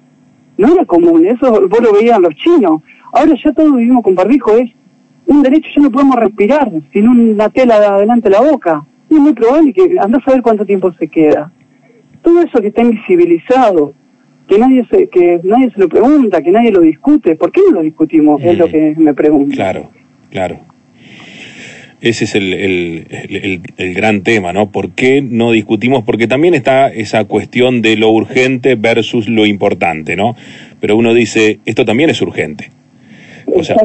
No 0.58 0.72
era 0.72 0.84
común, 0.84 1.26
eso 1.26 1.68
vos 1.68 1.80
lo 1.80 1.92
veían 1.92 2.22
los 2.22 2.34
chinos. 2.34 2.82
Ahora 3.12 3.34
ya 3.42 3.52
todos 3.52 3.76
vivimos 3.76 4.02
con 4.02 4.14
barbijo, 4.14 4.52
es 4.56 4.70
un 5.26 5.42
derecho, 5.42 5.68
ya 5.75 5.82
no 5.82 5.90
podemos 5.90 6.16
respirar 6.16 6.70
sin 6.92 7.08
una 7.08 7.48
tela 7.50 7.76
adelante 7.76 8.28
de 8.28 8.34
la 8.34 8.40
boca. 8.40 8.84
es 9.10 9.18
muy 9.18 9.32
probable 9.32 9.72
que 9.72 9.96
anda 10.00 10.18
a 10.18 10.25
saber 10.25 10.42
cuánto 10.42 10.64
tiempo 10.64 10.92
se 10.92 11.08
queda. 11.08 11.52
Todo 12.22 12.42
eso 12.42 12.60
que 12.60 12.68
está 12.68 12.82
invisibilizado, 12.82 13.94
que 14.48 14.58
nadie 14.58 14.84
se, 14.90 15.08
que 15.08 15.40
nadie 15.44 15.70
se 15.70 15.80
lo 15.80 15.88
pregunta, 15.88 16.42
que 16.42 16.50
nadie 16.50 16.72
lo 16.72 16.80
discute, 16.80 17.36
¿por 17.36 17.52
qué 17.52 17.60
no 17.68 17.76
lo 17.76 17.82
discutimos? 17.82 18.42
Es 18.42 18.58
lo 18.58 18.66
mm. 18.66 18.70
que 18.70 18.94
me 18.98 19.14
pregunto. 19.14 19.54
Claro, 19.54 19.90
claro. 20.30 20.58
Ese 22.00 22.24
es 22.24 22.34
el, 22.34 22.52
el, 22.52 23.60
el, 23.78 23.94
gran 23.94 24.22
tema, 24.22 24.52
¿no? 24.52 24.70
¿Por 24.70 24.90
qué 24.90 25.22
no 25.22 25.52
discutimos? 25.52 26.04
Porque 26.04 26.26
también 26.26 26.52
está 26.54 26.88
esa 26.88 27.24
cuestión 27.24 27.80
de 27.80 27.96
lo 27.96 28.10
urgente 28.10 28.74
versus 28.74 29.28
lo 29.28 29.46
importante, 29.46 30.14
¿no? 30.14 30.36
Pero 30.78 30.96
uno 30.96 31.14
dice, 31.14 31.58
esto 31.64 31.86
también 31.86 32.10
es 32.10 32.20
urgente. 32.20 32.70
O 33.46 33.64
sea, 33.64 33.76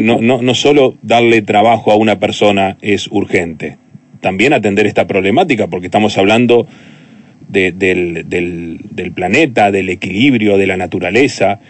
no, 0.00 0.20
no, 0.20 0.42
no 0.42 0.54
solo 0.54 0.96
darle 1.00 1.40
trabajo 1.40 1.90
a 1.90 1.96
una 1.96 2.18
persona 2.18 2.76
es 2.82 3.08
urgente, 3.10 3.78
también 4.20 4.52
atender 4.52 4.86
esta 4.86 5.06
problemática, 5.06 5.68
porque 5.68 5.86
estamos 5.86 6.18
hablando 6.18 6.66
de, 7.48 7.72
del, 7.72 8.28
del, 8.28 8.80
del 8.90 9.12
planeta, 9.12 9.70
del 9.70 9.88
equilibrio, 9.88 10.58
de 10.58 10.66
la 10.66 10.76
naturaleza, 10.76 11.60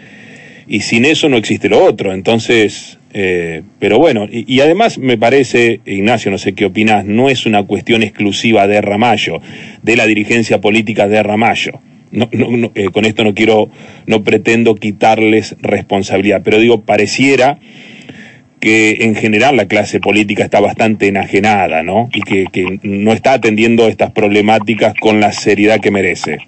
y 0.67 0.81
sin 0.81 1.05
eso 1.05 1.29
no 1.29 1.37
existe 1.37 1.69
lo 1.69 1.83
otro. 1.83 2.13
Entonces, 2.13 2.97
eh, 3.13 3.61
pero 3.79 3.97
bueno, 3.97 4.27
y, 4.29 4.59
además 4.59 4.97
me 4.97 5.17
parece, 5.17 5.79
Ignacio, 5.85 6.31
no 6.31 6.37
sé 6.37 6.53
qué 6.53 6.65
opinas, 6.65 7.05
no 7.05 7.29
es 7.29 7.45
una 7.45 7.63
cuestión 7.63 8.03
exclusiva 8.03 8.67
de 8.67 8.81
Ramallo, 8.81 9.41
de 9.83 9.95
la 9.95 10.05
dirigencia 10.05 10.59
política 10.59 11.07
de 11.07 11.23
Ramallo. 11.23 11.79
No, 12.11 12.29
no, 12.31 12.71
eh, 12.75 12.89
con 12.91 13.05
esto 13.05 13.23
no 13.23 13.33
quiero, 13.33 13.69
no 14.05 14.23
pretendo 14.23 14.75
quitarles 14.75 15.55
responsabilidad, 15.61 16.41
pero 16.43 16.59
digo, 16.59 16.81
pareciera 16.81 17.57
que 18.59 18.97
en 19.01 19.15
general 19.15 19.57
la 19.57 19.67
clase 19.67 19.99
política 19.99 20.43
está 20.43 20.59
bastante 20.59 21.07
enajenada, 21.07 21.83
¿no? 21.83 22.09
Y 22.13 22.21
que 22.21 22.79
no 22.83 23.11
está 23.11 23.33
atendiendo 23.33 23.87
estas 23.87 24.11
problemáticas 24.11 24.93
con 24.99 25.19
la 25.19 25.31
seriedad 25.33 25.81
que 25.81 25.91
merece. 25.91 26.39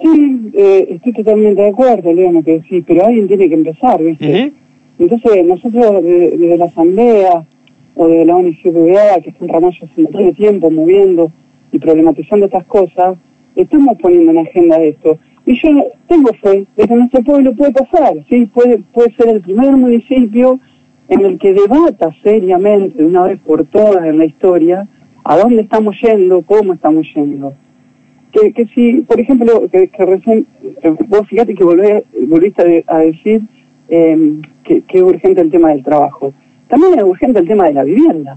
Sí, 0.00 0.50
eh, 0.54 0.86
estoy 0.90 1.12
totalmente 1.12 1.62
de 1.62 1.68
acuerdo, 1.68 2.12
León, 2.12 2.42
que 2.42 2.60
sí, 2.68 2.84
pero 2.86 3.06
alguien 3.06 3.28
tiene 3.28 3.48
que 3.48 3.54
empezar, 3.54 4.02
¿viste? 4.02 4.52
Entonces, 4.98 5.44
nosotros 5.44 6.02
desde, 6.02 6.56
la 6.56 6.66
Asamblea 6.66 7.46
o 7.94 8.08
de 8.08 8.24
la 8.24 8.36
ONGBA, 8.36 9.20
que 9.22 9.30
están 9.30 9.48
Ramallo 9.48 9.86
hace 9.86 10.02
de 10.02 10.32
tiempo 10.32 10.70
moviendo 10.70 11.30
y 11.72 11.78
problematizando 11.78 12.46
estas 12.46 12.64
cosas, 12.66 13.16
estamos 13.54 13.96
poniendo 13.98 14.32
en 14.32 14.38
agenda 14.38 14.82
esto. 14.82 15.18
Y 15.46 15.54
yo 15.60 15.70
tengo 16.08 16.30
fe 16.42 16.66
de 16.76 16.88
que 16.88 16.94
nuestro 16.94 17.22
pueblo 17.22 17.54
puede 17.54 17.72
pasar, 17.72 18.14
¿sí? 18.28 18.46
Puede, 18.46 18.78
puede 18.92 19.14
ser 19.14 19.28
el 19.28 19.40
primer 19.40 19.72
municipio 19.76 20.58
en 21.08 21.24
el 21.24 21.38
que 21.38 21.52
debata 21.52 22.14
seriamente, 22.22 22.98
de 22.98 23.06
una 23.06 23.24
vez 23.24 23.38
por 23.40 23.64
todas 23.64 24.04
en 24.04 24.18
la 24.18 24.24
historia, 24.24 24.88
a 25.24 25.36
dónde 25.36 25.62
estamos 25.62 25.96
yendo, 26.00 26.42
cómo 26.42 26.74
estamos 26.74 27.06
yendo. 27.14 27.54
Que, 28.36 28.52
que 28.52 28.66
si, 28.66 29.00
por 29.02 29.18
ejemplo, 29.18 29.68
que, 29.70 29.88
recién, 29.98 30.46
vos 31.08 31.26
fíjate 31.28 31.54
que 31.54 31.64
volviste 31.64 32.84
a, 32.86 32.98
decir 32.98 33.40
eh, 33.88 34.40
que, 34.64 34.82
es 34.86 35.02
urgente 35.02 35.40
el 35.40 35.50
tema 35.50 35.70
del 35.70 35.82
trabajo. 35.82 36.34
También 36.68 36.98
es 36.98 37.04
urgente 37.04 37.38
el 37.38 37.48
tema 37.48 37.64
de 37.64 37.72
la 37.72 37.84
vivienda. 37.84 38.36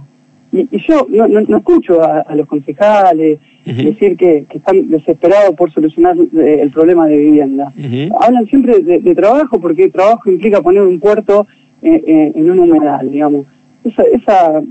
Y, 0.51 0.67
yo 0.87 1.05
no, 1.09 1.27
no, 1.27 1.57
escucho 1.57 2.01
a, 2.01 2.33
los 2.35 2.47
concejales 2.47 3.39
decir 3.65 4.17
que, 4.17 4.45
están 4.53 4.89
desesperados 4.89 5.55
por 5.55 5.71
solucionar 5.71 6.15
eh, 6.17 6.59
el 6.61 6.71
problema 6.71 7.07
de 7.07 7.17
vivienda. 7.17 7.73
Hablan 8.19 8.47
siempre 8.47 8.79
de, 8.79 9.15
trabajo 9.15 9.59
porque 9.59 9.89
trabajo 9.89 10.31
implica 10.31 10.61
poner 10.61 10.81
un 10.83 10.99
puerto 10.99 11.45
eh, 11.81 12.03
eh, 12.05 12.31
en 12.35 12.49
un 12.49 12.59
humedal, 12.59 13.11
digamos. 13.11 13.45
Esa, 13.83 14.03
esa 14.03 14.61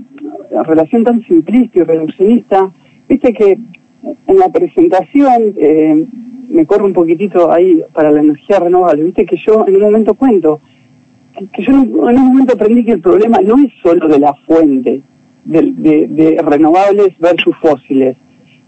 relación 0.65 1.03
tan 1.03 1.23
simplista 1.25 1.79
y 1.79 1.83
reduccionista, 1.83 2.71
viste 3.07 3.33
que 3.33 3.57
en 4.03 4.37
la 4.37 4.49
presentación 4.49 5.53
me 6.49 6.65
corro 6.65 6.85
un 6.85 6.93
poquitito 6.93 7.51
ahí 7.51 7.81
para 7.93 8.11
la 8.11 8.21
energía 8.21 8.59
renovable, 8.59 9.03
viste 9.03 9.25
que 9.25 9.37
yo 9.37 9.67
en 9.67 9.75
un 9.75 9.81
momento 9.81 10.13
cuento 10.15 10.61
que 11.47 11.63
yo 11.63 11.71
en 11.71 11.95
un 11.95 12.27
momento 12.27 12.53
aprendí 12.53 12.83
que 12.83 12.93
el 12.93 13.01
problema 13.01 13.39
no 13.41 13.55
es 13.63 13.71
solo 13.81 14.07
de 14.07 14.19
la 14.19 14.33
fuente, 14.45 15.01
de, 15.45 16.37
renovables 16.43 17.17
versus 17.19 17.55
fósiles. 17.61 18.17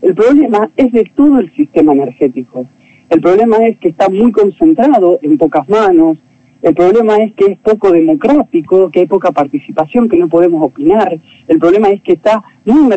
El 0.01 0.15
problema 0.15 0.69
es 0.75 0.91
de 0.91 1.11
todo 1.15 1.39
el 1.39 1.53
sistema 1.53 1.93
energético. 1.93 2.65
El 3.09 3.21
problema 3.21 3.57
es 3.67 3.77
que 3.77 3.89
está 3.89 4.09
muy 4.09 4.31
concentrado 4.31 5.19
en 5.21 5.37
pocas 5.37 5.67
manos. 5.69 6.17
El 6.61 6.73
problema 6.73 7.17
es 7.17 7.33
que 7.33 7.45
es 7.51 7.59
poco 7.59 7.91
democrático, 7.91 8.89
que 8.89 9.01
hay 9.01 9.05
poca 9.05 9.31
participación, 9.31 10.07
que 10.07 10.17
no 10.17 10.29
podemos 10.29 10.63
opinar. 10.63 11.19
El 11.47 11.59
problema 11.59 11.89
es 11.89 12.01
que 12.01 12.13
está 12.13 12.43
muy 12.65 12.89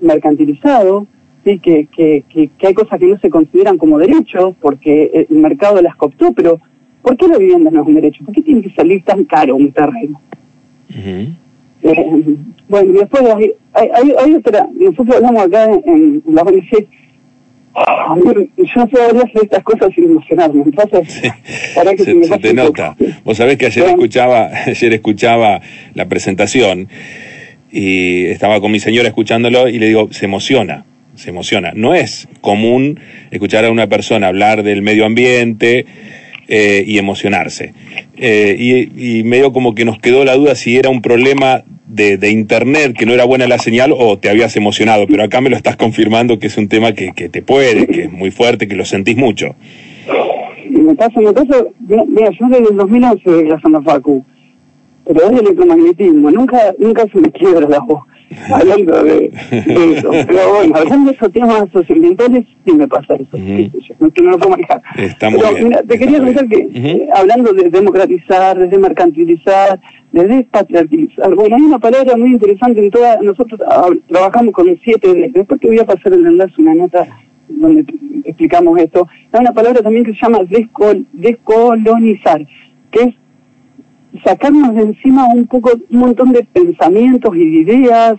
mercantilizado, 0.00 1.06
¿sí? 1.44 1.58
que, 1.58 1.86
que, 1.86 2.24
que, 2.28 2.50
que 2.58 2.66
hay 2.66 2.74
cosas 2.74 2.98
que 2.98 3.06
no 3.06 3.18
se 3.18 3.30
consideran 3.30 3.78
como 3.78 3.98
derechos 3.98 4.54
porque 4.60 5.26
el 5.28 5.36
mercado 5.38 5.80
las 5.82 5.96
cooptó, 5.96 6.32
pero 6.32 6.60
¿Por 7.02 7.16
qué 7.16 7.26
la 7.26 7.36
vivienda 7.36 7.70
no 7.70 7.82
es 7.82 7.88
un 7.88 7.94
derecho? 7.96 8.24
¿Por 8.24 8.34
qué 8.34 8.42
tiene 8.42 8.62
que 8.62 8.70
salir 8.70 9.02
tan 9.02 9.24
caro 9.24 9.56
un 9.56 9.72
terreno? 9.72 10.20
Eh, 10.88 12.36
bueno, 12.68 12.90
y 12.90 12.98
después 12.98 13.22
hay, 13.24 13.52
hay, 13.74 14.14
hay, 14.18 14.34
otra, 14.34 14.68
nosotros 14.72 15.16
hablamos 15.16 15.42
acá 15.42 15.64
en, 15.64 16.22
la 16.28 16.42
ONG, 16.42 16.86
yo 18.56 18.64
no 18.76 18.86
puedo 18.86 19.08
hablar 19.08 19.32
de 19.32 19.40
estas 19.42 19.62
cosas 19.64 19.92
sin 19.94 20.04
emocionarme. 20.04 20.62
Entonces, 20.62 21.22
para 21.74 21.94
que 21.94 22.04
se, 22.04 22.24
se, 22.24 22.38
te 22.38 22.54
nota. 22.54 22.94
Vos 23.24 23.36
sabés 23.36 23.56
que 23.58 23.66
ayer 23.66 23.86
escuchaba, 23.86 24.50
ayer 24.66 24.92
escuchaba 24.92 25.60
la 25.94 26.08
presentación 26.08 26.88
y 27.72 28.26
estaba 28.26 28.60
con 28.60 28.70
mi 28.70 28.78
señora 28.78 29.08
escuchándolo 29.08 29.68
y 29.68 29.78
le 29.80 29.86
digo, 29.86 30.12
se 30.12 30.26
emociona, 30.26 30.84
se 31.14 31.30
emociona. 31.30 31.72
No 31.74 31.94
es 31.94 32.28
común 32.40 33.00
escuchar 33.30 33.64
a 33.64 33.70
una 33.70 33.88
persona 33.88 34.28
hablar 34.28 34.62
del 34.62 34.82
medio 34.82 35.04
ambiente, 35.04 35.86
eh, 36.48 36.84
y 36.86 36.98
emocionarse. 36.98 37.72
Eh, 38.16 38.56
y, 38.58 39.20
y, 39.20 39.22
medio 39.22 39.52
como 39.52 39.74
que 39.74 39.84
nos 39.84 39.98
quedó 39.98 40.24
la 40.24 40.34
duda 40.34 40.54
si 40.54 40.76
era 40.76 40.90
un 40.90 41.00
problema 41.00 41.62
de, 41.86 42.18
de, 42.18 42.30
internet, 42.30 42.94
que 42.94 43.06
no 43.06 43.14
era 43.14 43.24
buena 43.24 43.46
la 43.46 43.58
señal, 43.58 43.94
o 43.96 44.18
te 44.18 44.28
habías 44.28 44.54
emocionado, 44.56 45.06
pero 45.06 45.22
acá 45.22 45.40
me 45.40 45.50
lo 45.50 45.56
estás 45.56 45.76
confirmando 45.76 46.38
que 46.38 46.48
es 46.48 46.58
un 46.58 46.68
tema 46.68 46.92
que, 46.92 47.12
que 47.12 47.28
te 47.28 47.42
puede, 47.42 47.86
que 47.86 48.02
es 48.02 48.12
muy 48.12 48.30
fuerte, 48.30 48.68
que 48.68 48.74
lo 48.74 48.84
sentís 48.84 49.16
mucho. 49.16 49.54
Me 50.68 50.94
pasa, 50.94 51.20
me 51.20 51.32
pasa, 51.32 51.64
mira, 51.78 52.30
yo 52.38 52.48
desde 52.48 52.68
el 52.70 52.76
2011 52.76 53.30
de 53.30 53.44
la 53.44 53.60
Santa 53.60 53.80
Facu, 53.80 54.24
pero 55.06 55.30
es 55.30 55.40
electromagnetismo, 55.40 56.30
nunca, 56.32 56.74
nunca 56.78 57.06
se 57.10 57.18
me 57.18 57.30
quiebra 57.30 57.68
la 57.68 57.78
voz 57.78 58.02
hablando 58.52 59.04
de, 59.04 59.30
eso. 59.50 60.10
Pero 60.26 60.54
bueno, 60.54 60.76
hablando 60.76 61.10
de 61.10 61.16
esos 61.16 61.32
temas 61.32 61.64
socioambientales, 61.72 62.44
sí 62.64 62.72
me 62.72 62.88
pasa 62.88 63.14
eso. 63.14 63.30
que 63.32 64.22
no 64.22 64.30
lo 64.30 64.38
puedo 64.38 64.50
manejar. 64.50 64.82
Está 64.96 65.30
muy 65.30 65.40
Pero, 65.40 65.64
mira, 65.66 65.82
te 65.82 65.98
quería 65.98 66.18
contar 66.18 66.48
que, 66.48 66.68
eh, 66.72 67.08
hablando 67.14 67.52
de 67.52 67.70
democratizar, 67.70 68.58
de 68.58 68.68
demercantilizar, 68.68 69.80
de 70.12 70.26
despatriarcalizar, 70.26 71.34
bueno, 71.34 71.56
hay 71.56 71.62
una 71.62 71.78
palabra 71.78 72.16
muy 72.16 72.32
interesante 72.32 72.84
en 72.84 72.90
toda, 72.90 73.20
nosotros 73.22 73.60
ah, 73.66 73.88
trabajamos 74.08 74.52
con 74.52 74.68
el 74.68 74.80
7D, 74.80 75.32
después 75.32 75.60
te 75.60 75.68
voy 75.68 75.78
a 75.78 75.86
pasar 75.86 76.12
el 76.12 76.26
enlace, 76.26 76.54
una 76.58 76.74
nota 76.74 77.06
donde 77.48 77.84
explicamos 78.24 78.78
esto, 78.78 79.08
hay 79.32 79.40
una 79.40 79.52
palabra 79.52 79.82
también 79.82 80.04
que 80.04 80.12
se 80.12 80.20
llama 80.20 80.44
descol, 80.44 81.06
descolonizar, 81.12 82.46
que 82.90 83.00
es 83.00 83.14
sacarnos 84.24 84.74
de 84.74 84.82
encima 84.82 85.26
un 85.26 85.46
poco, 85.46 85.70
un 85.90 85.98
montón 85.98 86.32
de 86.32 86.44
pensamientos 86.44 87.34
y 87.36 87.42
ideas 87.42 88.16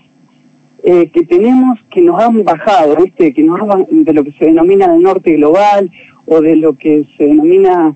eh, 0.84 1.10
que 1.14 1.24
tenemos 1.24 1.80
que 1.90 2.02
nos 2.02 2.22
han 2.22 2.44
bajado, 2.44 2.98
¿viste? 2.98 3.34
que 3.34 3.44
nos 3.44 3.60
de 3.90 4.14
lo 4.14 4.24
que 4.24 4.34
se 4.34 4.46
denomina 4.46 4.94
el 4.94 5.02
norte 5.02 5.34
global 5.34 5.90
o 6.26 6.42
de 6.42 6.56
lo 6.56 6.74
que 6.74 7.06
se 7.18 7.26
denomina 7.26 7.96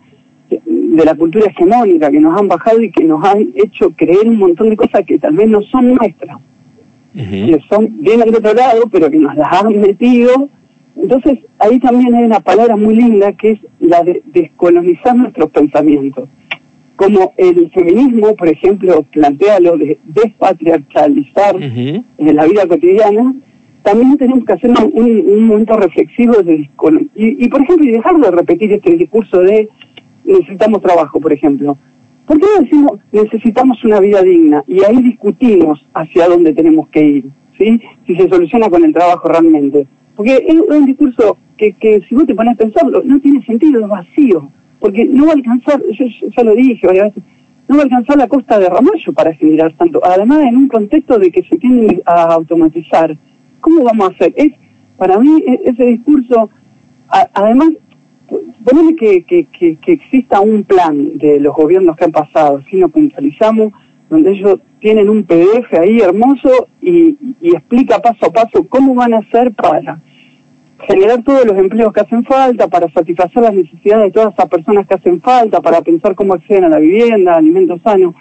de 0.50 1.06
la 1.06 1.16
cultura 1.16 1.48
hegemónica, 1.48 2.10
que 2.10 2.22
nos 2.22 2.40
han 2.40 2.48
bajado 2.48 2.82
y 2.82 2.92
que 2.92 3.04
nos 3.04 3.24
han 3.26 3.50
hecho 3.56 3.92
creer 3.92 4.28
un 4.28 4.38
montón 4.38 4.70
de 4.70 4.78
cosas 4.78 5.06
que 5.06 5.20
tal 5.20 5.36
vez 5.36 5.50
no 5.50 5.62
son 5.64 5.96
nuestras, 5.96 6.38
que 7.14 7.60
son, 7.70 8.02
vienen 8.02 8.32
de 8.32 8.38
otro 8.38 8.54
lado, 8.54 8.84
pero 8.90 9.12
que 9.12 9.18
nos 9.18 9.36
las 9.36 9.52
han 9.52 9.82
metido. 9.82 10.50
Entonces, 10.96 11.40
ahí 11.60 11.80
también 11.80 12.16
hay 12.16 12.24
una 12.24 12.40
palabra 12.40 12.78
muy 12.78 12.96
linda 12.96 13.34
que 13.34 13.52
es 13.52 13.60
la 13.80 14.04
de 14.04 14.24
descolonizar 14.28 15.16
nuestros 15.16 15.52
pensamientos 15.52 16.30
como 16.98 17.34
el 17.38 17.70
feminismo, 17.72 18.36
por 18.36 18.50
ejemplo, 18.50 19.06
plantea 19.12 19.60
lo 19.60 19.78
de 19.78 20.00
despatriarcalizar 20.04 21.56
en 21.62 22.36
la 22.36 22.46
vida 22.46 22.68
cotidiana, 22.68 23.36
también 23.84 24.18
tenemos 24.18 24.44
que 24.44 24.54
hacer 24.54 24.72
un, 24.72 25.48
momento 25.48 25.78
reflexivo 25.78 26.42
de, 26.42 26.70
y, 27.16 27.46
y, 27.46 27.50
por 27.50 27.62
ejemplo, 27.62 27.86
y 27.86 27.92
dejar 27.92 28.18
de 28.18 28.32
repetir 28.32 28.74
este 28.74 28.98
discurso 28.98 29.40
de 29.40 29.70
necesitamos 30.26 30.82
trabajo, 30.82 31.22
por 31.22 31.32
ejemplo. 31.32 31.78
¿Por 32.26 32.40
qué 32.40 32.46
no 32.46 32.64
decimos 32.64 32.92
necesitamos 33.12 33.82
una 33.86 34.00
vida 34.00 34.22
digna? 34.24 34.64
Y 34.68 34.84
ahí 34.84 35.02
discutimos 35.02 35.80
hacia 35.94 36.28
dónde 36.28 36.54
tenemos 36.54 36.90
que 36.90 37.06
ir, 37.06 37.26
¿sí? 37.60 37.80
Si 38.08 38.16
se 38.16 38.28
soluciona 38.28 38.72
con 38.72 38.84
el 38.84 38.92
trabajo 38.92 39.30
realmente. 39.30 39.86
Porque 40.16 40.44
es 40.48 40.56
un 40.60 40.86
discurso 40.88 41.38
que, 41.58 41.74
que 41.74 42.02
si 42.10 42.16
vos 42.16 42.26
te 42.26 42.34
pones 42.34 42.56
a 42.56 42.58
pensarlo, 42.58 43.04
no 43.06 43.20
tiene 43.22 43.46
sentido, 43.46 43.82
es 43.82 43.88
vacío 43.88 44.52
porque 44.80 45.06
no 45.06 45.26
va 45.26 45.32
a 45.32 45.36
alcanzar, 45.36 45.82
yo 45.92 46.06
ya 46.36 46.44
lo 46.44 46.56
dije 46.56 46.86
varias 46.86 47.16
veces, 47.16 47.24
no 47.68 47.76
va 47.76 47.82
a 47.82 47.86
alcanzar 47.86 48.18
la 48.18 48.28
costa 48.28 48.60
de 48.60 48.70
Ramallo 48.70 49.14
para 49.14 49.34
generar 49.34 49.74
tanto. 49.74 50.02
Además, 50.04 50.44
en 50.44 50.56
un 50.56 50.68
contexto 50.68 51.20
de 51.20 51.32
que 51.32 51.44
se 51.44 51.58
tiende 51.58 52.02
a 52.06 52.34
automatizar, 52.34 53.18
¿cómo 53.60 53.84
vamos 53.84 54.10
a 54.10 54.12
hacer? 54.14 54.34
Es, 54.36 54.54
para 54.98 55.18
mí, 55.20 55.44
e, 55.46 55.62
ese 55.66 55.86
discurso, 55.86 56.50
además, 57.34 57.72
ponele 58.64 58.96
que, 58.96 59.24
que, 59.24 59.48
que, 59.48 59.92
exista 59.92 60.40
un 60.40 60.64
plan 60.64 61.18
de 61.18 61.40
los 61.40 61.56
gobiernos 61.56 61.96
que 61.96 62.06
han 62.06 62.12
pasado, 62.12 62.62
si 62.70 62.78
nos 62.78 62.92
puntualizamos, 62.92 63.74
donde 64.10 64.32
ellos 64.32 64.60
tienen 64.80 65.10
un 65.10 65.24
PDF 65.24 65.74
ahí 65.74 66.00
hermoso 66.00 66.68
y, 66.82 67.18
y 67.42 67.50
explica 67.50 68.00
paso 68.00 68.28
a 68.28 68.32
paso 68.32 68.66
cómo 68.70 68.96
van 68.96 69.14
a 69.14 69.20
hacer 69.20 69.52
para 69.54 70.00
generar 70.80 71.24
todos 71.24 71.46
los 71.46 71.58
empleos 71.58 71.92
que 71.92 72.02
hacen 72.02 72.24
falta, 72.24 72.68
para 72.68 72.90
satisfacer 72.92 73.42
las 73.42 73.54
necesidades 73.54 74.06
de 74.06 74.12
todas 74.12 74.34
esas 74.34 74.50
personas 74.50 74.88
que 74.88 74.96
hacen 74.96 75.22
falta, 75.22 75.62
para 75.62 75.82
pensar 75.82 76.16
cómo 76.16 76.34
acceden 76.34 76.66
a 76.66 76.70
la 76.70 76.80
vivienda, 76.80 77.36
alimentos 77.36 77.82
sanos. 77.82 78.14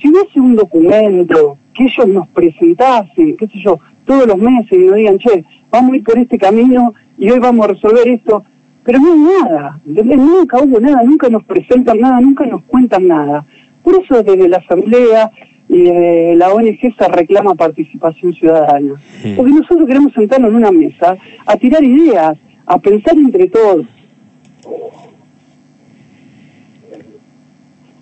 Si 0.00 0.08
hubiese 0.08 0.40
un 0.40 0.56
documento 0.56 1.58
que 1.74 1.84
ellos 1.84 2.08
nos 2.08 2.28
presentasen, 2.28 3.36
qué 3.36 3.46
sé 3.46 3.58
yo, 3.60 3.78
todos 4.04 4.26
los 4.26 4.38
meses 4.38 4.72
y 4.72 4.78
nos 4.78 4.96
digan, 4.96 5.18
che, 5.18 5.44
vamos 5.70 5.92
a 5.92 5.96
ir 5.96 6.04
por 6.04 6.18
este 6.18 6.38
camino 6.38 6.94
y 7.16 7.30
hoy 7.30 7.38
vamos 7.38 7.64
a 7.64 7.68
resolver 7.68 8.08
esto, 8.08 8.44
pero 8.82 8.98
no 8.98 9.12
hay 9.12 9.18
nada, 9.42 9.80
nunca 9.84 10.58
hubo 10.58 10.80
nada, 10.80 11.02
nunca 11.04 11.28
nos 11.28 11.44
presentan 11.44 12.00
nada, 12.00 12.20
nunca 12.20 12.46
nos 12.46 12.62
cuentan 12.64 13.06
nada. 13.06 13.44
Por 13.82 13.94
eso 14.02 14.22
desde 14.22 14.48
la 14.48 14.58
Asamblea 14.58 15.30
y 15.70 15.82
desde 15.82 16.34
la 16.34 16.52
ONG 16.52 16.80
se 16.80 17.08
reclama 17.08 17.54
participación 17.54 18.34
ciudadana. 18.34 18.94
Porque 19.36 19.52
nosotros 19.52 19.86
queremos 19.86 20.12
sentarnos 20.12 20.50
en 20.50 20.56
una 20.56 20.72
mesa 20.72 21.16
a 21.46 21.56
tirar 21.56 21.84
ideas, 21.84 22.36
a 22.66 22.78
pensar 22.78 23.16
entre 23.16 23.46
todos. 23.46 23.86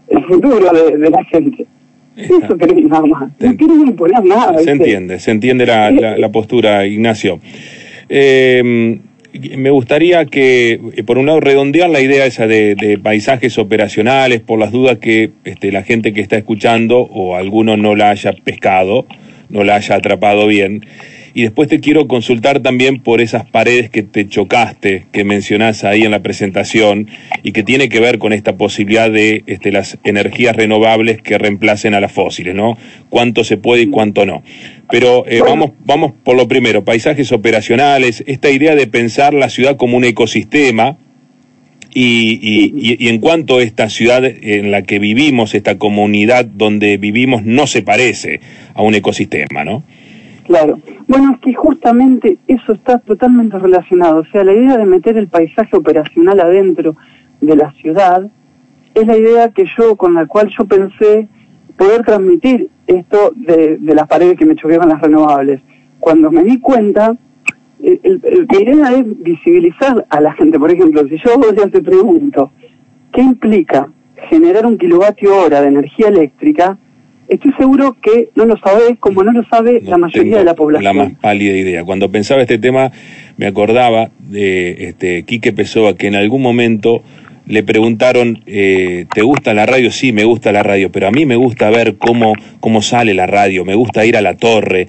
El 0.09 0.25
futuro 0.25 0.59
de, 0.59 1.11
la 1.11 1.23
gente. 1.25 1.67
Eso 2.17 2.57
queremos 2.57 2.85
nada 2.85 3.07
más. 3.07 3.33
No 3.39 3.57
queremos 3.57 3.87
imponer 3.87 4.25
nada. 4.25 4.59
Se 4.61 4.71
entiende, 4.71 5.19
se 5.21 5.31
entiende 5.31 5.67
la, 5.67 5.91
la 5.91 6.33
postura, 6.33 6.87
Ignacio. 6.87 7.39
Eh, 8.09 8.99
me 9.57 9.71
gustaría 9.71 10.25
que, 10.27 10.81
eh, 10.95 11.03
por 11.03 11.19
un 11.19 11.27
lado, 11.27 11.41
redondear 11.41 11.91
la 11.91 12.01
idea 12.01 12.27
esa 12.27 12.47
de, 12.47 12.99
paisajes 13.03 13.59
operacionales, 13.59 14.41
por 14.41 14.59
las 14.59 14.73
dudas 14.73 14.99
que 14.99 15.31
este, 15.45 15.73
la 15.73 15.83
gente 15.83 16.13
que 16.13 16.21
está 16.21 16.37
escuchando 16.37 17.01
o 17.01 17.37
alguno 17.37 17.77
no 17.77 17.95
la 17.95 18.11
haya 18.11 18.33
pescado, 18.33 19.07
no 19.49 19.65
la 19.65 19.77
haya 19.77 19.97
atrapado 19.97 20.47
bien. 20.47 20.85
Y 21.39 21.43
después 21.43 21.69
te 21.69 21.79
quiero 21.79 22.09
consultar 22.09 22.59
también 22.59 23.01
por 23.01 23.21
esas 23.21 23.49
paredes 23.49 23.91
que 23.91 24.03
te 24.03 24.27
chocaste, 24.27 25.07
que 25.13 25.23
mencionás 25.23 25.85
ahí 25.85 26.03
en 26.03 26.11
la 26.11 26.19
presentación, 26.19 27.07
y 27.45 27.53
que 27.53 27.63
tiene 27.63 27.89
que 27.89 28.01
ver 28.01 28.19
con 28.19 28.33
esta 28.33 28.57
posibilidad 28.57 29.09
de 29.09 29.45
este, 29.47 29.71
las 29.71 29.99
energías 30.03 30.57
renovables 30.57 31.23
que 31.23 31.39
reemplacen 31.39 31.95
a 31.95 32.01
las 32.01 32.11
fósiles, 32.11 32.57
¿no? 32.57 32.77
Cuánto 33.09 33.45
se 33.45 33.57
puede 33.57 33.83
y 33.83 33.87
cuánto 33.87 34.27
no. 34.27 34.43
Pero 34.91 35.29
eh, 35.29 35.41
vamos, 35.41 35.75
vamos 35.85 36.13
por 36.25 36.37
lo 36.37 36.49
primero, 36.49 36.85
paisajes 36.85 37.31
operacionales, 37.31 38.25
esta 38.27 38.51
idea 38.51 38.75
de 38.75 38.89
pensar 38.89 39.33
la 39.33 39.49
ciudad 39.49 39.77
como 39.77 39.97
un 39.97 40.03
ecosistema, 40.03 40.99
y, 41.95 42.41
y, 42.43 42.97
y, 42.99 43.09
en 43.09 43.21
cuanto 43.21 43.59
a 43.59 43.63
esta 43.63 43.89
ciudad 43.91 44.25
en 44.25 44.73
la 44.73 44.83
que 44.83 44.99
vivimos, 44.99 45.55
esta 45.55 45.79
comunidad 45.79 46.47
donde 46.47 46.97
vivimos, 46.97 47.45
no 47.45 47.69
se 47.69 47.83
parece 47.83 48.41
a 48.75 48.83
un 48.83 48.97
ecosistema, 48.97 49.65
¿no? 49.65 49.85
Claro. 50.49 50.81
Bueno, 51.07 51.35
es 51.35 51.41
que 51.41 51.53
justamente 51.53 52.39
eso 52.47 52.73
está 52.73 52.99
totalmente 53.01 53.59
relacionado. 53.59 54.21
O 54.21 54.25
sea, 54.33 54.43
la 54.45 54.55
idea 54.55 54.79
de 54.79 54.87
meter 54.87 55.19
el 55.19 55.29
paisaje 55.29 55.77
operacional 55.77 56.41
adentro 56.41 56.97
de 57.43 57.55
la 57.55 57.71
ciudad 57.73 58.27
es 58.95 59.07
la 59.07 59.19
idea 59.19 59.51
que 59.51 59.67
yo, 59.77 59.95
con 59.97 60.15
la 60.15 60.25
cual 60.25 60.49
yo 60.59 60.65
pensé 60.65 61.29
poder 61.77 62.03
transmitir 62.03 62.71
esto 62.87 63.33
de, 63.37 63.77
de 63.77 63.95
las 63.95 64.09
paredes 64.09 64.39
que 64.39 64.47
me 64.47 64.57
choqueaban 64.57 64.89
las 64.89 65.03
renovables. 65.03 65.61
Cuando 66.01 66.31
me 66.31 66.43
di 66.45 66.59
cuenta, 66.61 67.15
el, 67.83 68.23
mi 68.51 68.59
idea 68.59 68.95
es 68.95 69.23
visibilizar 69.23 70.07
a 70.09 70.21
la 70.23 70.33
gente. 70.33 70.59
Por 70.59 70.71
ejemplo, 70.71 71.07
si 71.09 71.19
yo 71.19 71.39
ya 71.55 71.69
te 71.69 71.83
pregunto, 71.83 72.53
¿qué 73.13 73.21
implica 73.21 73.91
generar 74.31 74.65
un 74.65 74.79
kilovatio 74.79 75.37
hora 75.37 75.61
de 75.61 75.69
energía 75.69 76.09
eléctrica? 76.09 76.79
Estoy 77.29 77.53
seguro 77.59 77.97
que 78.01 78.31
no 78.35 78.47
lo 78.47 78.57
sabés 78.59 78.99
como 78.99 79.23
no 79.23 79.33
lo 79.33 79.45
sabe 79.49 79.83
la 79.83 79.99
mayoría 79.99 80.39
de 80.39 80.45
la 80.45 80.55
población. 80.55 80.85
La 80.85 81.05
más 81.05 81.13
pálida 81.21 81.57
idea. 81.57 81.85
Cuando 81.85 82.11
pensaba 82.11 82.41
este 82.41 82.59
tema, 82.59 82.91
me 83.37 83.47
acordaba 83.47 84.11
de 84.19 84.89
este 84.89 85.25
Quique 85.25 85.53
Pessoa, 85.53 85.95
que 85.95 86.07
en 86.07 86.15
algún 86.15 86.41
momento 86.41 87.03
le 87.47 87.63
preguntaron, 87.63 88.43
eh, 88.47 89.07
¿te 89.13 89.23
gusta 89.23 89.53
la 89.53 89.67
radio? 89.67 89.91
Sí, 89.91 90.13
me 90.13 90.25
gusta 90.25 90.53
la 90.53 90.63
radio, 90.63 90.91
pero 90.91 91.09
a 91.09 91.11
mí 91.11 91.27
me 91.27 91.37
gusta 91.37 91.69
ver 91.71 91.97
cómo, 91.97 92.33
cómo 92.61 92.81
sale 92.81 93.13
la 93.13 93.27
radio, 93.27 93.65
me 93.65 93.75
gusta 93.75 94.07
ir 94.07 94.17
a 94.17 94.23
la 94.23 94.37
torre. 94.37 94.87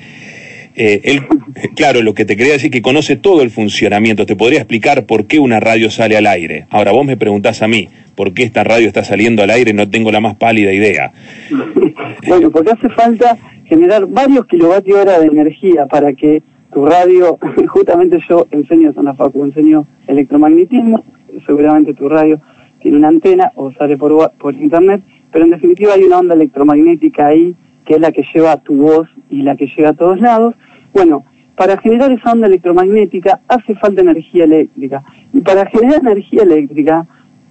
Eh, 0.81 1.01
él, 1.03 1.27
claro, 1.75 2.01
lo 2.01 2.13
que 2.13 2.23
te 2.23 2.37
quería 2.37 2.53
decir 2.53 2.71
que 2.71 2.81
conoce 2.81 3.17
todo 3.17 3.41
el 3.41 3.49
funcionamiento, 3.49 4.25
te 4.25 4.37
podría 4.37 4.59
explicar 4.59 5.05
por 5.05 5.25
qué 5.25 5.37
una 5.37 5.59
radio 5.59 5.91
sale 5.91 6.15
al 6.15 6.25
aire. 6.25 6.67
Ahora 6.69 6.93
vos 6.93 7.05
me 7.05 7.17
preguntás 7.17 7.61
a 7.61 7.67
mí, 7.67 7.89
¿por 8.15 8.33
qué 8.33 8.43
esta 8.43 8.63
radio 8.63 8.87
está 8.87 9.03
saliendo 9.03 9.43
al 9.43 9.49
aire? 9.49 9.73
No 9.73 9.89
tengo 9.89 10.09
la 10.09 10.21
más 10.21 10.35
pálida 10.37 10.71
idea. 10.71 11.11
bueno, 12.27 12.49
porque 12.49 12.71
hace 12.71 12.87
falta 12.91 13.37
generar 13.65 14.05
varios 14.05 14.45
kilovatios 14.45 14.99
hora 14.99 15.19
de 15.19 15.27
energía 15.27 15.85
para 15.85 16.13
que 16.13 16.41
tu 16.71 16.85
radio, 16.85 17.37
justamente 17.67 18.17
yo 18.29 18.47
enseño 18.49 18.93
en 18.95 19.03
la 19.03 19.13
facu, 19.15 19.43
enseño 19.43 19.85
electromagnetismo, 20.07 21.03
seguramente 21.45 21.93
tu 21.93 22.07
radio 22.07 22.39
tiene 22.81 22.95
una 22.95 23.09
antena 23.09 23.51
o 23.55 23.73
sale 23.73 23.97
por, 23.97 24.31
por 24.39 24.55
internet, 24.55 25.01
pero 25.29 25.43
en 25.43 25.51
definitiva 25.51 25.95
hay 25.95 26.03
una 26.03 26.19
onda 26.19 26.35
electromagnética 26.35 27.27
ahí 27.27 27.53
que 27.85 27.95
es 27.95 27.99
la 27.99 28.11
que 28.11 28.23
lleva 28.33 28.61
tu 28.61 28.75
voz 28.75 29.09
y 29.29 29.41
la 29.41 29.57
que 29.57 29.65
llega 29.65 29.89
a 29.89 29.93
todos 29.93 30.21
lados. 30.21 30.53
Bueno, 30.93 31.23
para 31.55 31.77
generar 31.77 32.11
esa 32.11 32.31
onda 32.31 32.47
electromagnética 32.47 33.41
hace 33.47 33.75
falta 33.75 34.01
energía 34.01 34.45
eléctrica. 34.45 35.03
Y 35.33 35.41
para 35.41 35.65
generar 35.65 35.99
energía 35.99 36.43
eléctrica 36.43 37.05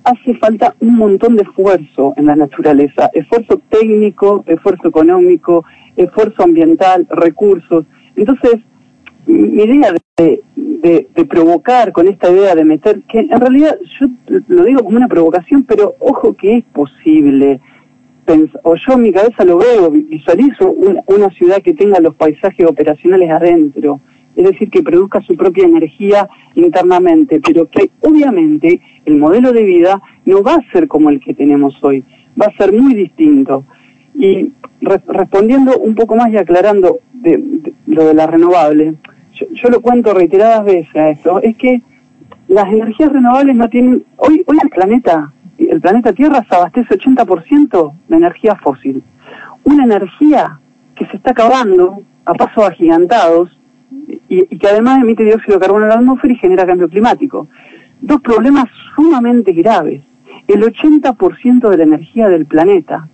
hace 0.05 0.35
falta 0.37 0.75
un 0.81 0.97
montón 0.97 1.37
de 1.37 1.43
esfuerzo 1.43 2.15
en 2.17 2.27
la 2.27 2.37
naturaleza, 2.37 3.11
esfuerzo 3.13 3.61
técnico, 3.69 4.45
esfuerzo 4.47 4.89
económico, 4.89 5.65
esfuerzo 5.97 6.45
ambiental, 6.45 7.07
recursos. 7.11 7.85
Entonces, 8.17 8.61
mi 9.27 9.63
idea 9.63 9.93
de, 10.17 10.43
provocar 11.29 11.93
con 11.93 12.09
esta 12.09 12.31
idea 12.31 12.55
de 12.55 12.65
meter, 12.65 13.03
que 13.03 13.19
en 13.19 13.41
realidad 13.41 13.77
yo 14.01 14.09
lo 14.49 14.65
digo 14.65 14.83
como 14.83 14.97
una 14.97 15.09
provocación, 15.09 15.65
pero 15.65 15.95
ojo 15.99 16.35
que 16.35 16.59
es 16.59 16.65
posible, 16.65 17.61
o 18.63 18.75
yo 18.75 18.93
en 18.95 19.03
mi 19.03 19.13
cabeza 19.13 19.45
lo 19.45 19.59
veo, 19.59 19.91
visualizo 19.91 20.71
una 20.71 21.31
ciudad 21.31 21.63
que 21.63 21.75
tenga 21.75 22.01
los 22.01 22.15
paisajes 22.15 22.67
operacionales 22.67 23.31
adentro, 23.31 24.01
es 24.37 24.45
decir, 24.45 24.71
que 24.71 24.83
produzca 24.83 25.21
su 25.23 25.37
propia 25.37 25.65
energía 25.65 26.29
internamente, 26.55 27.41
pero 27.45 27.69
que 27.69 27.91
obviamente 28.03 28.81
el 29.05 29.17
modelo 29.17 29.53
de 29.53 29.63
vida 29.63 30.01
no 30.27 30.43
va 30.43 30.55
a 30.55 30.73
ser 30.73 30.87
como 30.89 31.11
el 31.11 31.21
que 31.21 31.35
tenemos 31.35 31.75
hoy, 31.83 32.05
va 32.41 32.47
a 32.47 32.57
ser 32.57 32.73
muy 32.73 32.95
distinto. 32.95 33.65
Y 34.15 34.53
respondiendo 34.81 35.79
un 35.79 35.95
poco 35.95 36.15
más 36.15 36.31
y 36.31 36.37
aclarando 36.37 36.99
de, 37.13 37.43
lo 37.87 38.07
de 38.07 38.15
la 38.15 38.27
renovable, 38.27 38.95
yo, 39.33 39.47
yo, 39.53 39.69
lo 39.71 39.81
cuento 39.81 40.15
reiteradas 40.15 40.65
veces 40.65 40.95
a 40.97 41.11
esto, 41.11 41.41
es 41.43 41.57
que 41.57 41.83
las 42.49 42.69
energías 42.73 43.13
renovables 43.13 43.57
no 43.57 43.69
tienen, 43.69 44.05
hoy, 44.17 44.43
hoy 44.47 44.59
el 44.63 44.71
planeta, 44.71 45.33
el 45.67 45.81
planeta 45.81 46.13
Tierra 46.13 46.45
se 46.49 46.55
abastece 46.55 46.99
80% 46.99 47.93
de 48.09 48.17
energía 48.17 48.55
fósil. 48.57 49.03
Una 49.65 49.85
energía 49.85 50.61
que 50.95 51.07
se 51.07 51.17
está 51.17 51.33
acabando 51.33 52.03
a 52.25 52.35
pasos 52.35 52.65
agigantados 52.65 53.59
y, 54.29 54.45
que 54.59 54.69
además 54.69 55.01
emite 55.01 55.25
dióxido 55.25 55.59
de 55.59 55.61
carbono 55.61 55.85
en 55.85 55.91
la 55.91 55.97
atmósfera 55.97 56.35
y 56.35 56.37
genera 56.37 56.67
cambio 56.67 56.89
climático. 56.89 57.49
Dos 58.01 58.21
problemas 58.21 58.67
sumamente 58.95 59.53
graves. 59.53 60.03
El 60.47 60.63
80% 60.63 61.69
de 61.69 61.77
la 61.77 61.83
energía 61.83 62.29
del 62.29 62.47
planeta. 62.47 63.09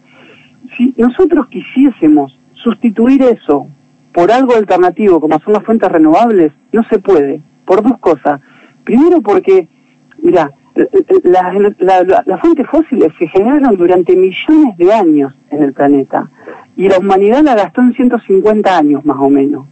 Si 0.76 0.94
nosotros 0.96 1.48
quisiésemos 1.48 2.38
sustituir 2.52 3.22
eso 3.22 3.68
por 4.12 4.30
algo 4.30 4.54
alternativo, 4.54 5.20
como 5.20 5.38
son 5.40 5.54
las 5.54 5.64
fuentes 5.64 5.90
renovables, 5.90 6.52
no 6.72 6.84
se 6.84 6.98
puede, 6.98 7.40
por 7.64 7.82
dos 7.82 7.98
cosas. 7.98 8.40
Primero 8.84 9.20
porque, 9.20 9.68
mira, 10.22 10.52
las 10.74 12.40
fuentes 12.40 12.66
fósiles 12.66 13.12
se 13.18 13.28
generaron 13.28 13.76
durante 13.76 14.16
millones 14.16 14.76
de 14.76 14.92
años 14.92 15.34
en 15.50 15.62
el 15.62 15.72
planeta 15.72 16.28
y 16.76 16.88
la 16.88 16.98
humanidad 16.98 17.42
la 17.42 17.54
gastó 17.54 17.80
en 17.80 17.94
150 17.94 18.76
años 18.76 19.04
más 19.04 19.16
o 19.20 19.30
menos. 19.30 19.66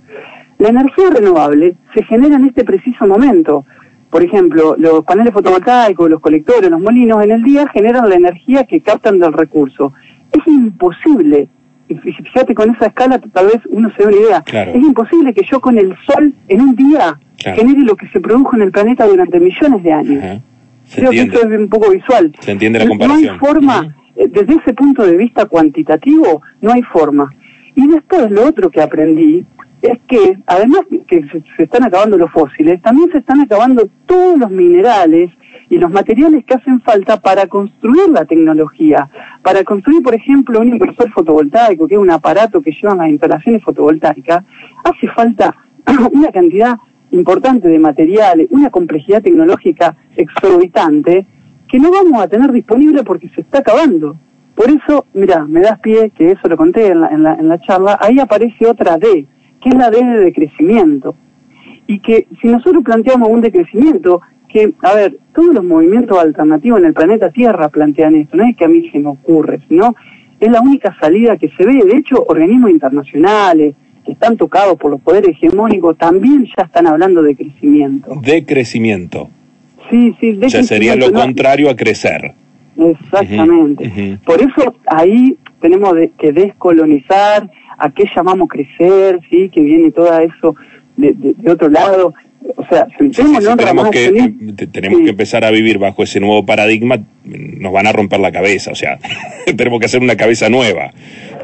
La 0.58 0.68
energía 0.68 1.10
renovable 1.10 1.74
se 1.94 2.04
genera 2.04 2.36
en 2.36 2.46
este 2.46 2.64
preciso 2.64 3.06
momento. 3.06 3.64
Por 4.10 4.22
ejemplo, 4.22 4.76
los 4.78 5.04
paneles 5.04 5.32
fotovoltaicos, 5.32 6.08
los 6.08 6.20
colectores, 6.20 6.70
los 6.70 6.80
molinos 6.80 7.24
en 7.24 7.32
el 7.32 7.42
día 7.42 7.66
generan 7.68 8.08
la 8.08 8.14
energía 8.14 8.64
que 8.64 8.80
captan 8.80 9.18
del 9.18 9.32
recurso. 9.32 9.92
Es 10.30 10.46
imposible, 10.46 11.48
fíjate 11.88 12.54
con 12.54 12.70
esa 12.70 12.86
escala 12.86 13.18
tal 13.18 13.46
vez 13.46 13.58
uno 13.68 13.90
se 13.96 14.04
dé 14.04 14.08
una 14.08 14.16
idea, 14.16 14.44
es 14.68 14.82
imposible 14.82 15.34
que 15.34 15.42
yo 15.50 15.60
con 15.60 15.78
el 15.78 15.96
sol 16.06 16.32
en 16.48 16.60
un 16.60 16.76
día 16.76 17.18
genere 17.36 17.80
lo 17.80 17.96
que 17.96 18.08
se 18.08 18.20
produjo 18.20 18.54
en 18.56 18.62
el 18.62 18.70
planeta 18.70 19.06
durante 19.06 19.40
millones 19.40 19.82
de 19.82 19.92
años. 19.92 20.42
Creo 20.94 21.10
que 21.10 21.22
eso 21.22 21.48
es 21.48 21.58
un 21.58 21.68
poco 21.68 21.90
visual. 21.90 22.32
Se 22.40 22.52
entiende 22.52 22.78
la 22.78 22.88
comparación. 22.88 23.26
No 23.26 23.32
hay 23.32 23.38
forma, 23.38 23.96
eh, 24.16 24.28
desde 24.28 24.54
ese 24.54 24.74
punto 24.74 25.04
de 25.04 25.16
vista 25.16 25.46
cuantitativo, 25.46 26.42
no 26.60 26.72
hay 26.72 26.82
forma. 26.82 27.32
Y 27.74 27.86
después 27.88 28.30
lo 28.30 28.46
otro 28.46 28.70
que 28.70 28.82
aprendí 28.82 29.44
es 29.82 29.98
que 30.06 30.38
además 30.46 30.82
que 31.06 31.24
se, 31.56 31.62
están 31.62 31.84
acabando 31.84 32.16
los 32.16 32.30
fósiles, 32.30 32.80
también 32.82 33.10
se 33.10 33.18
están 33.18 33.40
acabando 33.40 33.88
todos 34.06 34.38
los 34.38 34.50
minerales 34.50 35.30
y 35.68 35.78
los 35.78 35.90
materiales 35.90 36.44
que 36.44 36.54
hacen 36.54 36.80
falta 36.82 37.20
para 37.20 37.46
construir 37.46 38.10
la 38.10 38.24
tecnología, 38.24 39.08
para 39.42 39.64
construir, 39.64 40.02
por 40.02 40.14
ejemplo, 40.14 40.60
un 40.60 40.68
inversor 40.68 41.10
fotovoltaico, 41.10 41.88
que 41.88 41.94
es 41.94 42.00
un 42.00 42.10
aparato 42.10 42.60
que 42.60 42.72
llevan 42.72 42.98
las 42.98 43.08
instalaciones 43.08 43.62
fotovoltaicas, 43.64 44.44
hace 44.84 45.08
falta 45.08 45.56
una 46.12 46.30
cantidad 46.30 46.76
importante 47.12 47.68
de 47.68 47.78
materiales, 47.78 48.48
una 48.50 48.70
complejidad 48.70 49.22
tecnológica 49.22 49.96
exorbitante 50.16 51.26
que 51.68 51.78
no 51.78 51.90
vamos 51.90 52.22
a 52.22 52.28
tener 52.28 52.52
disponible 52.52 53.02
porque 53.04 53.28
se 53.30 53.42
está 53.42 53.58
acabando. 53.58 54.16
Por 54.54 54.68
eso, 54.68 55.06
mira, 55.14 55.46
me 55.46 55.60
das 55.60 55.78
pie, 55.80 56.10
que 56.10 56.32
eso 56.32 56.48
lo 56.48 56.56
conté 56.56 56.88
en 56.88 57.00
la, 57.00 57.08
en 57.08 57.22
la, 57.22 57.34
en 57.34 57.48
la 57.48 57.60
charla, 57.60 57.98
ahí 58.00 58.18
aparece 58.18 58.66
otra 58.66 58.98
D, 58.98 59.26
que 59.60 59.68
es 59.68 59.74
la 59.74 59.90
D 59.90 60.04
de 60.04 60.20
decrecimiento. 60.20 61.14
Y 61.86 62.00
que 62.00 62.26
si 62.40 62.48
nosotros 62.48 62.84
planteamos 62.84 63.28
un 63.28 63.40
decrecimiento, 63.40 64.20
que, 64.48 64.74
a 64.82 64.94
ver, 64.94 65.18
todos 65.34 65.54
los 65.54 65.64
movimientos 65.64 66.18
alternativos 66.18 66.80
en 66.80 66.86
el 66.86 66.92
planeta 66.92 67.30
Tierra 67.30 67.70
plantean 67.70 68.16
esto, 68.16 68.36
no 68.36 68.44
es 68.44 68.54
que 68.54 68.66
a 68.66 68.68
mí 68.68 68.90
se 68.90 68.98
me 68.98 69.08
ocurre, 69.08 69.60
sino 69.68 69.94
es 70.38 70.50
la 70.50 70.60
única 70.60 70.94
salida 71.00 71.38
que 71.38 71.48
se 71.56 71.64
ve. 71.64 71.82
De 71.84 71.96
hecho, 71.96 72.22
organismos 72.28 72.70
internacionales 72.70 73.74
que 74.04 74.12
están 74.12 74.36
tocados 74.36 74.78
por 74.78 74.90
los 74.90 75.00
poderes 75.00 75.30
hegemónicos 75.30 75.96
también 75.96 76.46
ya 76.56 76.64
están 76.64 76.86
hablando 76.86 77.22
de 77.22 77.36
crecimiento. 77.36 78.20
De 78.22 78.44
crecimiento. 78.44 79.30
Sí, 79.90 80.14
sí, 80.20 80.32
de 80.32 80.50
sea, 80.50 80.62
sería 80.62 80.96
lo 80.96 81.12
contrario 81.12 81.70
a 81.70 81.76
crecer. 81.76 82.34
Exactamente. 82.76 84.18
Por 84.24 84.40
eso 84.40 84.74
ahí 84.86 85.36
tenemos 85.60 85.94
que 86.18 86.32
descolonizar 86.32 87.48
a 87.78 87.90
qué 87.90 88.04
llamamos 88.14 88.48
crecer, 88.48 89.20
sí, 89.28 89.48
que 89.50 89.60
viene 89.60 89.90
todo 89.90 90.18
eso 90.20 90.56
de, 90.96 91.12
de, 91.14 91.50
otro 91.50 91.68
lado. 91.68 92.14
O 92.56 92.66
sea, 92.68 92.86
si 92.98 93.10
tenemos 93.10 93.90
que, 93.90 94.34
tenemos 94.72 95.00
que 95.02 95.10
empezar 95.10 95.44
a 95.44 95.50
vivir 95.50 95.78
bajo 95.78 96.02
ese 96.02 96.20
nuevo 96.20 96.44
paradigma, 96.46 96.98
nos 97.24 97.72
van 97.72 97.86
a 97.86 97.92
romper 97.92 98.20
la 98.20 98.32
cabeza, 98.32 98.72
o 98.72 98.74
sea, 98.74 98.98
tenemos 99.56 99.80
que 99.80 99.86
hacer 99.86 100.00
una 100.02 100.16
cabeza 100.16 100.48
nueva, 100.48 100.90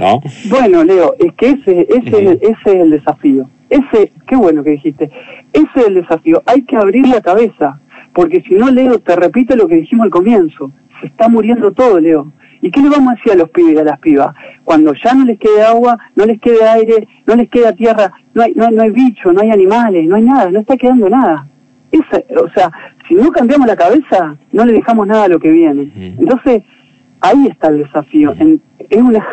¿no? 0.01 0.21
Bueno, 0.47 0.85
Leo, 0.85 1.15
es 1.19 1.33
que 1.35 1.51
ese, 1.51 1.87
ese, 1.89 2.39
ese 2.43 2.57
es 2.65 2.67
el 2.67 2.91
desafío. 2.91 3.49
Ese, 3.71 4.13
qué 4.27 4.37
bueno 4.37 4.65
que 4.65 4.71
dijiste, 4.71 5.11
ese 5.53 5.69
es 5.77 5.87
el 5.87 5.95
desafío. 5.95 6.43
Hay 6.47 6.63
que 6.63 6.77
abrir 6.77 7.07
la 7.07 7.21
cabeza, 7.21 7.81
porque 8.15 8.43
si 8.49 8.55
no, 8.55 8.71
Leo, 8.71 8.99
te 8.99 9.15
repito 9.15 9.55
lo 9.57 9.69
que 9.69 9.77
dijimos 9.77 10.05
al 10.05 10.11
comienzo 10.11 10.73
se 11.01 11.07
está 11.07 11.29
muriendo 11.29 11.73
todo, 11.73 12.01
Leo. 12.01 12.33
¿Y 12.61 12.71
qué 12.71 12.81
le 12.81 12.89
vamos 12.89 13.13
a 13.13 13.17
decir 13.17 13.33
a 13.33 13.37
los 13.37 13.51
pibes 13.51 13.75
y 13.75 13.79
a 13.79 13.85
las 13.85 14.01
pibas? 14.01 14.35
Cuando 14.65 14.93
ya 14.95 15.15
no 15.15 15.25
les 15.25 15.39
quede 15.39 15.63
agua, 15.63 15.99
no 16.17 16.27
les 16.27 16.41
quede 16.41 16.67
aire, 16.69 17.09
no 17.27 17.37
les 17.37 17.49
queda 17.49 17.73
tierra, 17.73 18.13
no 18.35 18.43
hay, 18.43 18.53
no, 18.55 18.71
no 18.71 18.83
hay 18.83 18.91
bicho, 18.91 19.33
no 19.33 19.41
hay 19.41 19.51
animales, 19.51 20.07
no 20.07 20.17
hay 20.17 20.23
nada, 20.23 20.51
no 20.51 20.61
está 20.61 20.77
quedando 20.77 21.09
nada. 21.09 21.47
Esa, 21.91 22.23
o 22.41 22.51
sea, 22.51 22.71
si 23.09 23.15
no 23.15 23.31
cambiamos 23.31 23.67
la 23.67 23.77
cabeza, 23.77 24.37
no 24.53 24.65
le 24.65 24.75
dejamos 24.75 25.07
nada 25.07 25.25
a 25.25 25.29
lo 25.29 25.39
que 25.39 25.51
viene. 25.51 25.91
Entonces, 26.19 26.63
ahí 27.21 27.47
está 27.47 27.69
el 27.69 27.79
desafío. 27.79 28.35
es 28.79 29.01
una 29.01 29.25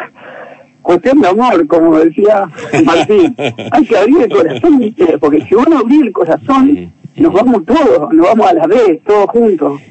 cuestión 0.81 1.19
de 1.19 1.27
amor, 1.27 1.67
como 1.67 1.97
decía 1.97 2.47
Martín. 2.85 3.35
hay 3.71 3.85
que 3.85 3.97
abrir 3.97 4.21
el 4.21 4.29
corazón, 4.29 4.95
porque 5.19 5.41
si 5.41 5.55
uno 5.55 5.79
abre 5.79 5.95
el 5.97 6.11
corazón, 6.13 6.93
nos 7.15 7.33
vamos 7.33 7.65
todos, 7.65 8.13
nos 8.13 8.27
vamos 8.27 8.47
a 8.47 8.53
la 8.53 8.67
vez, 8.67 9.01
todos 9.03 9.29
juntos 9.29 9.81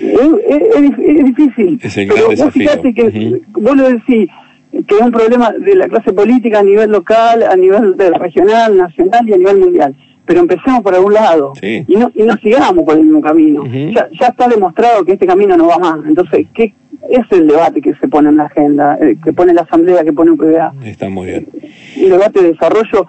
es, 0.00 1.24
difícil. 1.24 1.80
pero 2.08 2.28
vos 2.28 2.52
fíjate 2.52 2.94
que 2.94 3.40
vos 3.52 3.76
lo 3.76 3.88
decís, 3.88 4.28
que 4.70 4.94
es 4.94 5.00
un 5.00 5.12
problema 5.12 5.52
de 5.52 5.74
la 5.74 5.88
clase 5.88 6.12
política 6.12 6.60
a 6.60 6.62
nivel 6.62 6.90
local, 6.90 7.42
a 7.42 7.56
nivel 7.56 7.96
de 7.96 8.10
regional, 8.10 8.76
nacional 8.76 9.28
y 9.28 9.32
a 9.32 9.38
nivel 9.38 9.58
mundial. 9.58 9.94
Pero 10.24 10.40
empecemos 10.40 10.82
por 10.82 10.92
algún 10.94 11.14
lado 11.14 11.52
y, 11.62 11.94
no, 11.96 12.10
y 12.12 12.24
no 12.24 12.36
sigamos 12.38 12.84
por 12.84 12.96
el 12.96 13.04
mismo 13.04 13.20
camino. 13.20 13.64
ya, 13.64 14.08
ya 14.18 14.26
está 14.26 14.48
demostrado 14.48 15.04
que 15.04 15.12
este 15.12 15.26
camino 15.26 15.56
no 15.56 15.68
va 15.68 15.78
más. 15.78 15.98
Entonces, 16.04 16.46
¿qué 16.52 16.74
es 17.08 17.24
el 17.30 17.46
debate 17.46 17.80
que 17.80 17.94
se 17.94 18.08
pone 18.08 18.30
en 18.30 18.36
la 18.36 18.44
agenda, 18.44 18.98
eh, 19.00 19.16
que 19.22 19.32
pone 19.32 19.54
la 19.54 19.62
Asamblea, 19.62 20.02
que 20.02 20.12
pone 20.12 20.32
un 20.32 20.36
PBA? 20.36 20.74
Está 20.84 21.08
muy 21.08 21.26
bien. 21.26 21.46
El 21.96 22.10
debate 22.10 22.42
de 22.42 22.52
desarrollo 22.52 23.06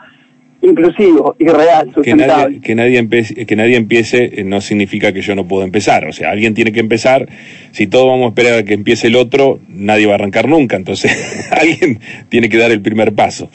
inclusivo 0.69 1.35
y 1.39 1.45
real, 1.45 1.91
que 2.03 2.15
nadie, 2.15 2.59
que 2.61 2.75
nadie, 2.75 2.97
empiece, 2.97 3.45
que 3.45 3.55
nadie 3.55 3.75
empiece 3.75 4.41
eh, 4.41 4.43
no 4.43 4.61
significa 4.61 5.11
que 5.11 5.21
yo 5.21 5.35
no 5.35 5.47
puedo 5.47 5.63
empezar. 5.63 6.05
O 6.05 6.13
sea, 6.13 6.31
alguien 6.31 6.53
tiene 6.53 6.71
que 6.71 6.79
empezar. 6.79 7.27
Si 7.71 7.87
todos 7.87 8.07
vamos 8.07 8.25
a 8.25 8.29
esperar 8.29 8.59
a 8.59 8.63
que 8.63 8.73
empiece 8.73 9.07
el 9.07 9.15
otro, 9.15 9.59
nadie 9.67 10.05
va 10.05 10.13
a 10.13 10.15
arrancar 10.15 10.47
nunca. 10.47 10.75
Entonces, 10.75 11.11
alguien 11.51 11.99
tiene 12.29 12.49
que 12.49 12.57
dar 12.57 12.71
el 12.71 12.81
primer 12.81 13.13
paso. 13.13 13.49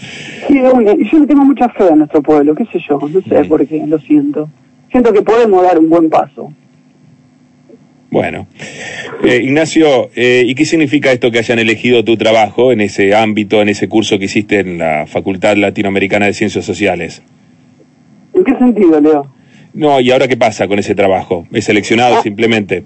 Sí, 0.48 0.54
y 0.58 1.10
yo 1.10 1.18
le 1.18 1.26
tengo 1.26 1.44
mucha 1.44 1.68
fe 1.70 1.84
a 1.84 1.96
nuestro 1.96 2.22
pueblo, 2.22 2.54
qué 2.54 2.64
sé 2.66 2.78
yo, 2.88 2.98
no 2.98 3.20
sé 3.20 3.44
por 3.44 3.66
qué, 3.66 3.82
lo 3.86 3.98
siento. 4.00 4.48
Siento 4.90 5.12
que 5.12 5.22
podemos 5.22 5.62
dar 5.62 5.78
un 5.78 5.88
buen 5.88 6.10
paso. 6.10 6.52
Bueno, 8.12 8.46
eh, 9.24 9.40
Ignacio, 9.42 10.10
eh, 10.14 10.44
¿y 10.46 10.54
qué 10.54 10.66
significa 10.66 11.10
esto 11.10 11.30
que 11.30 11.38
hayan 11.38 11.58
elegido 11.58 12.04
tu 12.04 12.18
trabajo 12.18 12.70
en 12.70 12.82
ese 12.82 13.14
ámbito, 13.14 13.62
en 13.62 13.70
ese 13.70 13.88
curso 13.88 14.18
que 14.18 14.26
hiciste 14.26 14.60
en 14.60 14.76
la 14.76 15.06
Facultad 15.06 15.56
Latinoamericana 15.56 16.26
de 16.26 16.34
Ciencias 16.34 16.66
Sociales? 16.66 17.22
¿En 18.34 18.44
qué 18.44 18.54
sentido, 18.58 19.00
Leo? 19.00 19.32
No, 19.72 19.98
¿y 19.98 20.10
ahora 20.10 20.28
qué 20.28 20.36
pasa 20.36 20.68
con 20.68 20.78
ese 20.78 20.94
trabajo? 20.94 21.46
¿Es 21.52 21.64
seleccionado 21.64 22.16
ah. 22.16 22.22
simplemente? 22.22 22.84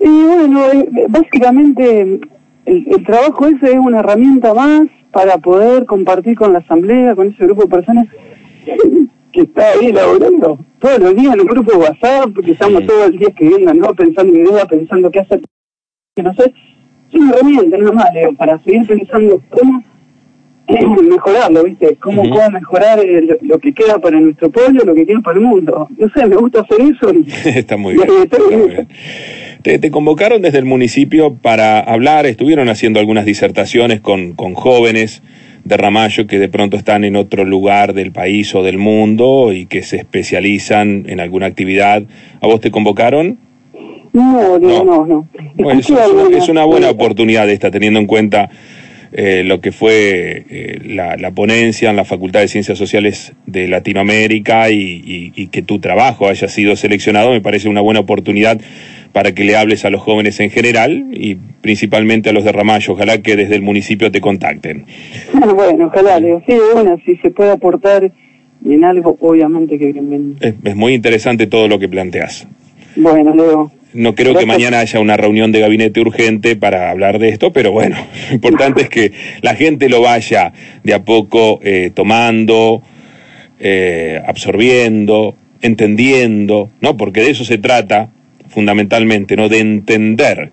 Y 0.00 0.08
bueno, 0.08 0.64
eh, 0.72 0.88
básicamente 1.06 2.20
el, 2.64 3.04
trabajo 3.04 3.46
ese 3.48 3.72
es 3.72 3.78
una 3.78 3.98
herramienta 3.98 4.54
más 4.54 4.88
para 5.10 5.36
poder 5.36 5.84
compartir 5.84 6.34
con 6.34 6.54
la 6.54 6.60
asamblea, 6.60 7.14
con 7.14 7.28
ese 7.28 7.44
grupo 7.44 7.64
de 7.64 7.68
personas 7.68 8.06
que 9.32 9.42
está 9.42 9.70
ahí 9.70 9.86
elaborando 9.86 10.58
todos 10.78 10.98
los 10.98 11.16
días 11.16 11.34
en 11.34 11.40
un 11.40 11.46
grupo 11.46 11.72
de 11.72 11.78
WhatsApp, 11.78 12.30
porque 12.34 12.52
estamos 12.52 12.86
todos 12.86 13.06
el 13.06 13.18
día 13.18 13.28
escribiendo, 13.28 13.72
¿no? 13.74 13.94
Pensando 13.94 14.34
en 14.34 14.46
ideas, 14.46 14.66
pensando 14.66 15.10
qué 15.10 15.20
hacer. 15.20 15.40
Que 16.14 16.22
no 16.22 16.34
sé, 16.34 16.52
es 17.10 17.20
una 17.20 17.30
herramienta 17.32 17.78
nada 17.78 17.92
más, 17.92 18.14
Leo, 18.14 18.34
para 18.34 18.62
seguir 18.62 18.86
pensando 18.86 19.42
cómo 19.48 19.82
mejorarlo, 21.02 21.64
¿viste? 21.64 21.96
Cómo, 21.96 22.22
cómo 22.28 22.50
mejorar 22.50 23.00
eh, 23.00 23.38
lo, 23.40 23.58
que 23.58 23.72
queda 23.72 23.98
para 23.98 24.20
nuestro 24.20 24.50
pueblo, 24.50 24.84
lo 24.84 24.94
que 24.94 25.06
queda 25.06 25.20
para 25.20 25.38
el 25.38 25.44
mundo. 25.44 25.88
No 25.96 26.10
sé, 26.10 26.26
me 26.26 26.36
gusta 26.36 26.60
hacer 26.60 26.80
eso. 26.80 27.12
está 27.58 27.76
muy 27.76 27.94
bien. 27.94 28.88
Te, 29.62 29.78
te, 29.78 29.90
convocaron 29.90 30.42
desde 30.42 30.58
el 30.58 30.64
municipio 30.64 31.34
para 31.34 31.80
hablar, 31.80 32.26
estuvieron 32.26 32.68
haciendo 32.68 32.98
algunas 32.98 33.24
disertaciones 33.24 34.00
con, 34.00 34.32
con 34.32 34.54
jóvenes 34.54 35.22
de 35.64 35.76
Ramallo 35.76 36.26
que 36.26 36.38
de 36.38 36.48
pronto 36.48 36.76
están 36.76 37.04
en 37.04 37.16
otro 37.16 37.44
lugar 37.44 37.94
del 37.94 38.12
país 38.12 38.54
o 38.54 38.62
del 38.62 38.78
mundo 38.78 39.52
y 39.52 39.66
que 39.66 39.82
se 39.82 39.96
especializan 39.96 41.04
en 41.08 41.20
alguna 41.20 41.46
actividad. 41.46 42.02
¿A 42.40 42.46
vos 42.46 42.60
te 42.60 42.70
convocaron? 42.70 43.38
No, 44.12 44.58
no, 44.58 44.84
no. 44.84 45.26
no, 45.56 45.70
es, 45.70 46.48
una, 46.48 46.64
buena 46.64 46.90
oportunidad 46.90 47.48
esta, 47.48 47.70
teniendo 47.70 47.98
en 47.98 48.06
cuenta 48.06 48.50
eh, 49.12 49.42
lo 49.42 49.62
que 49.62 49.72
fue 49.72 50.44
eh, 50.50 50.80
la, 50.84 51.30
ponencia 51.30 51.88
en 51.88 51.96
la 51.96 52.04
Facultad 52.04 52.40
de 52.40 52.48
Ciencias 52.48 52.76
Sociales 52.76 53.32
de 53.46 53.68
Latinoamérica 53.68 54.70
y, 54.70 55.32
y 55.34 55.46
que 55.46 55.62
tu 55.62 55.78
trabajo 55.78 56.28
haya 56.28 56.48
sido 56.48 56.76
seleccionado, 56.76 57.30
me 57.30 57.40
parece 57.40 57.70
una 57.70 57.80
buena 57.80 58.00
oportunidad 58.00 58.60
para 59.12 59.34
que 59.34 59.44
le 59.44 59.56
hables 59.56 59.84
a 59.84 59.90
los 59.90 60.00
jóvenes 60.00 60.40
en 60.40 60.50
general 60.50 61.06
y 61.12 61.36
principalmente 61.60 62.30
a 62.30 62.32
los 62.32 62.44
de 62.44 62.52
Ramallo. 62.52 62.94
Ojalá 62.94 63.18
que 63.18 63.36
desde 63.36 63.54
el 63.54 63.62
municipio 63.62 64.10
te 64.10 64.20
contacten. 64.20 64.86
Bueno, 65.54 65.86
ojalá, 65.86 66.18
Leo. 66.18 66.42
Sí, 66.46 66.54
bueno, 66.72 66.98
si 67.04 67.16
se 67.16 67.30
puede 67.30 67.50
aportar 67.50 68.10
en 68.64 68.84
algo, 68.84 69.16
obviamente 69.20 69.78
que 69.78 69.92
bienvenido. 69.92 70.36
Es, 70.40 70.76
muy 70.76 70.94
interesante 70.94 71.46
todo 71.46 71.68
lo 71.68 71.78
que 71.78 71.88
planteas. 71.88 72.46
Bueno, 72.96 73.34
Leo. 73.34 73.70
No 73.92 74.14
creo 74.14 74.34
que 74.34 74.46
mañana 74.46 74.80
haya 74.80 74.98
una 75.00 75.16
reunión 75.16 75.52
de 75.52 75.60
gabinete 75.60 76.00
urgente 76.00 76.56
para 76.56 76.90
hablar 76.90 77.18
de 77.18 77.28
esto, 77.28 77.52
pero 77.52 77.72
bueno, 77.72 77.96
lo 78.28 78.34
importante 78.34 78.82
es 78.82 78.88
que 78.88 79.12
la 79.42 79.54
gente 79.54 79.88
lo 79.88 80.00
vaya 80.00 80.52
de 80.82 80.94
a 80.94 81.04
poco 81.04 81.60
eh, 81.62 81.90
tomando, 81.92 82.82
eh, 83.60 84.22
absorbiendo, 84.26 85.34
entendiendo, 85.60 86.70
¿no? 86.80 86.96
Porque 86.96 87.20
de 87.20 87.30
eso 87.30 87.44
se 87.44 87.58
trata 87.58 88.08
fundamentalmente, 88.52 89.36
¿no? 89.36 89.48
De 89.48 89.58
entender, 89.58 90.52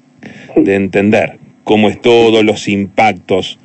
de 0.56 0.76
entender 0.76 1.38
cómo 1.64 1.90
es 1.90 2.02
todo, 2.02 2.42
los 2.42 2.68
impactos, 2.68 3.60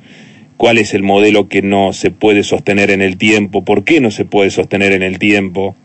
cuál 0.57 0.77
es 0.77 0.93
el 0.93 1.03
modelo 1.03 1.47
que 1.47 1.61
no 1.61 1.93
se 1.93 2.11
puede 2.11 2.43
sostener 2.43 2.91
en 2.91 3.01
el 3.01 3.17
tiempo, 3.17 3.65
por 3.65 3.83
qué 3.83 3.99
no 3.99 4.11
se 4.11 4.25
puede 4.25 4.51
sostener 4.51 4.91
en 4.91 5.03
el 5.03 5.17
tiempo, 5.17 5.75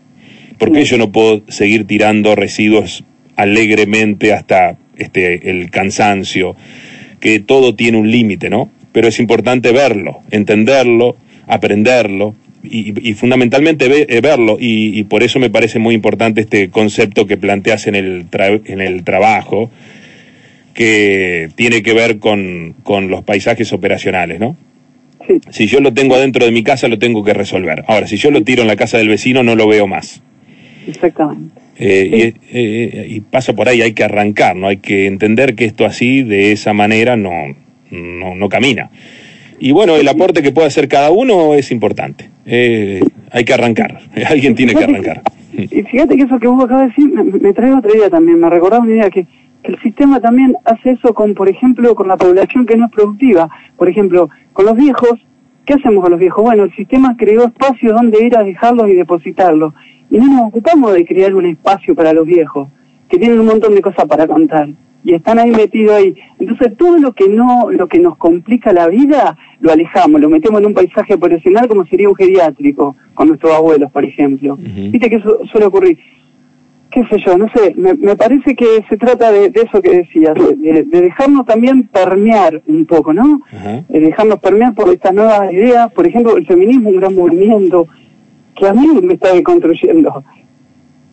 por 0.59 0.73
qué 0.73 0.85
yo 0.85 0.99
no 0.99 1.13
puedo 1.13 1.43
seguir 1.49 1.87
tirando 1.87 2.35
residuos 2.35 3.05
alegremente 3.37 4.33
hasta 4.35 4.77
este 4.97 5.51
el 5.51 5.71
cansancio, 5.71 6.57
que 7.21 7.41
todo 7.41 7.75
tiene 7.75 7.99
un 7.99 8.11
límite, 8.11 8.51
¿no? 8.51 8.71
Pero 8.93 9.09
es 9.09 9.19
importante 9.19 9.73
verlo, 9.73 10.21
entenderlo, 10.31 11.17
aprenderlo, 11.47 12.35
y, 12.63 13.15
fundamentalmente 13.15 13.87
eh, 13.87 14.21
verlo 14.21 14.57
y, 14.61 15.03
por 15.05 15.23
eso 15.23 15.39
me 15.39 15.51
parece 15.51 15.79
muy 15.79 15.95
importante 15.95 16.43
este 16.43 16.71
concepto 16.71 17.27
que 17.27 17.37
planteas 17.37 17.87
en 17.87 17.95
el, 17.95 18.27
en 18.67 18.81
el 18.81 19.05
trabajo 19.05 19.71
que 20.75 21.51
tiene 21.57 21.83
que 21.83 21.93
ver 21.93 22.19
con, 22.19 22.75
con 22.83 23.09
los 23.09 23.25
paisajes 23.25 23.73
operacionales, 23.73 24.41
¿no? 24.41 24.57
Sí, 25.27 25.41
Si 25.51 25.67
yo 25.67 25.81
lo 25.81 25.93
tengo 25.93 26.15
adentro 26.15 26.45
de 26.45 26.53
mi 26.53 26.63
casa, 26.63 26.89
lo 26.89 26.99
tengo 26.99 27.23
que 27.25 27.35
resolver. 27.35 27.85
Ahora, 27.87 28.07
si 28.07 28.17
yo 28.17 28.31
lo 28.31 28.43
tiro 28.43 28.63
en 28.63 28.69
la 28.69 28.77
casa 28.77 28.99
del 28.99 29.09
vecino, 29.09 29.43
no 29.43 29.55
lo 29.55 29.67
veo 29.67 29.87
más. 29.87 30.23
Exactamente. 30.87 31.61
Eh, 31.79 32.35
eh, 32.53 33.07
y, 33.09 33.21
pasa 33.21 33.55
por 33.55 33.69
ahí, 33.69 33.81
hay 33.83 33.93
que 33.93 34.05
arrancar, 34.05 34.57
¿no? 34.57 34.69
Hay 34.69 34.79
que 34.79 35.07
entender 35.07 35.55
que 35.55 35.65
esto 35.65 35.87
así, 35.87 36.23
de 36.23 36.53
esa 36.53 36.73
manera, 36.73 37.17
no, 37.17 37.57
no, 37.91 38.35
no 38.35 38.49
camina. 38.49 38.91
Y 39.61 39.73
bueno, 39.73 39.95
el 39.97 40.09
aporte 40.09 40.43
que 40.43 40.53
puede 40.53 40.67
hacer 40.67 40.89
cada 40.89 41.11
uno 41.11 41.55
es 41.55 41.71
importante. 41.71 42.31
Eh, 42.47 43.01
hay 43.31 43.45
que 43.45 43.55
arrancar, 43.55 44.01
alguien 44.27 44.55
tiene 44.55 44.75
que 44.75 44.85
arrancar. 44.85 45.23
Y 45.53 45.83
fíjate 45.83 46.17
que 46.17 46.23
eso 46.23 46.39
que 46.39 46.49
vos 46.49 46.65
acabas 46.65 46.85
de 46.85 46.89
decir 46.89 47.13
me, 47.13 47.25
me 47.25 47.53
trae 47.53 47.73
otra 47.73 47.95
idea 47.95 48.09
también, 48.09 48.41
me 48.41 48.49
recordaba 48.49 48.83
una 48.83 48.93
idea 48.93 49.11
que, 49.11 49.27
el 49.63 49.79
sistema 49.83 50.21
también 50.21 50.57
hace 50.65 50.93
eso 50.93 51.13
con, 51.13 51.35
por 51.35 51.49
ejemplo, 51.49 51.95
con 51.95 52.09
la 52.09 52.17
población 52.17 52.65
que 52.65 52.79
no 52.79 52.87
es 52.87 52.93
productiva. 52.93 53.51
Por 53.77 53.91
ejemplo, 53.91 54.31
con 54.55 54.65
los 54.65 54.75
viejos, 54.75 55.21
¿qué 55.67 55.75
hacemos 55.75 56.03
con 56.03 56.13
los 56.13 56.19
viejos? 56.19 56.43
Bueno, 56.43 56.65
el 56.65 56.75
sistema 56.75 57.15
creó 57.17 57.45
espacios 57.45 57.93
donde 57.93 58.25
ir 58.25 58.37
a 58.37 58.43
dejarlos 58.43 58.89
y 58.89 58.95
depositarlos 58.95 59.75
y 60.11 60.17
no 60.17 60.27
nos 60.29 60.49
ocupamos 60.49 60.95
de 60.95 61.05
crear 61.05 61.35
un 61.35 61.45
espacio 61.45 61.95
para 61.95 62.13
los 62.13 62.27
viejos, 62.27 62.69
que 63.09 63.19
tienen 63.19 63.39
un 63.39 63.47
montón 63.47 63.75
de 63.75 63.83
cosas 63.83 64.07
para 64.07 64.27
contar 64.27 64.71
y 65.05 65.15
están 65.15 65.39
ahí 65.39 65.51
metidos 65.51 65.95
ahí. 65.95 66.15
Entonces 66.39 66.77
todo 66.77 66.99
lo 66.99 67.13
que 67.13 67.29
no, 67.29 67.71
lo 67.71 67.89
que 67.89 67.99
nos 67.99 68.17
complica 68.17 68.73
la 68.73 68.89
vida, 68.89 69.37
lo 69.61 69.73
alejamos, 69.73 70.21
lo 70.21 70.29
metemos 70.29 70.61
en 70.61 70.67
un 70.67 70.75
paisaje 70.75 71.15
operacional 71.15 71.69
como 71.69 71.87
sería 71.87 72.09
un 72.09 72.17
geriátrico, 72.17 72.97
con 73.15 73.29
nuestros 73.29 73.53
abuelos, 73.53 73.91
por 73.91 74.05
ejemplo. 74.05 74.57
Viste 74.57 75.09
que 75.09 75.17
eso 75.17 75.41
suele 75.51 75.67
ocurrir. 75.67 75.99
Qué 76.91 77.05
sé 77.07 77.19
yo, 77.25 77.39
no 77.39 77.49
sé, 77.55 77.73
me, 77.77 78.17
parece 78.17 78.57
que 78.57 78.85
se 78.89 78.97
trata 78.97 79.31
de, 79.31 79.53
eso 79.55 79.81
que 79.81 79.99
decías, 79.99 80.35
de, 80.35 80.83
dejarnos 80.83 81.47
también 81.47 81.85
permear 81.85 82.61
un 82.67 82.85
poco, 82.85 83.13
¿no? 83.13 83.43
De 83.89 84.01
dejarnos 84.01 84.41
permear 84.41 84.75
por 84.75 84.93
estas 84.93 85.15
nuevas 85.15 85.53
ideas, 85.53 85.93
por 85.93 86.05
ejemplo, 86.07 86.37
el 86.37 86.47
feminismo, 86.47 86.91
un 86.91 86.97
gran 86.97 87.15
movimiento, 87.15 87.87
que 88.57 88.67
a 88.67 88.75
mí 88.75 88.89
me 89.03 89.15
está 89.15 89.33
deconstruyendo. 89.33 90.25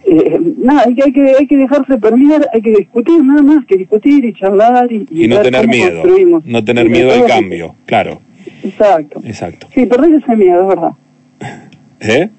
Eh, 0.09 0.39
nada, 0.59 0.83
hay 0.85 0.95
que, 0.95 1.03
hay, 1.03 1.11
que, 1.11 1.35
hay 1.37 1.47
que 1.47 1.57
dejarse 1.57 1.97
permitir, 1.97 2.41
hay 2.53 2.61
que 2.61 2.69
discutir, 2.69 3.21
nada 3.25 3.41
más 3.41 3.65
que 3.65 3.75
discutir 3.75 4.23
y 4.23 4.33
charlar 4.33 4.89
y, 4.89 5.05
y, 5.11 5.27
no 5.27 5.41
tener 5.41 5.67
miedo. 5.67 6.03
No 6.45 6.63
tener 6.63 6.89
miedo 6.89 7.11
al 7.11 7.25
cambio, 7.25 7.75
claro. 7.85 8.21
Exacto. 8.63 9.19
Exacto. 9.25 9.67
Sí, 9.73 9.85
perder 9.85 10.13
ese 10.13 10.35
miedo, 10.37 10.61
es 10.61 10.67
verdad. 10.69 10.91
¿Eh? 11.99 12.29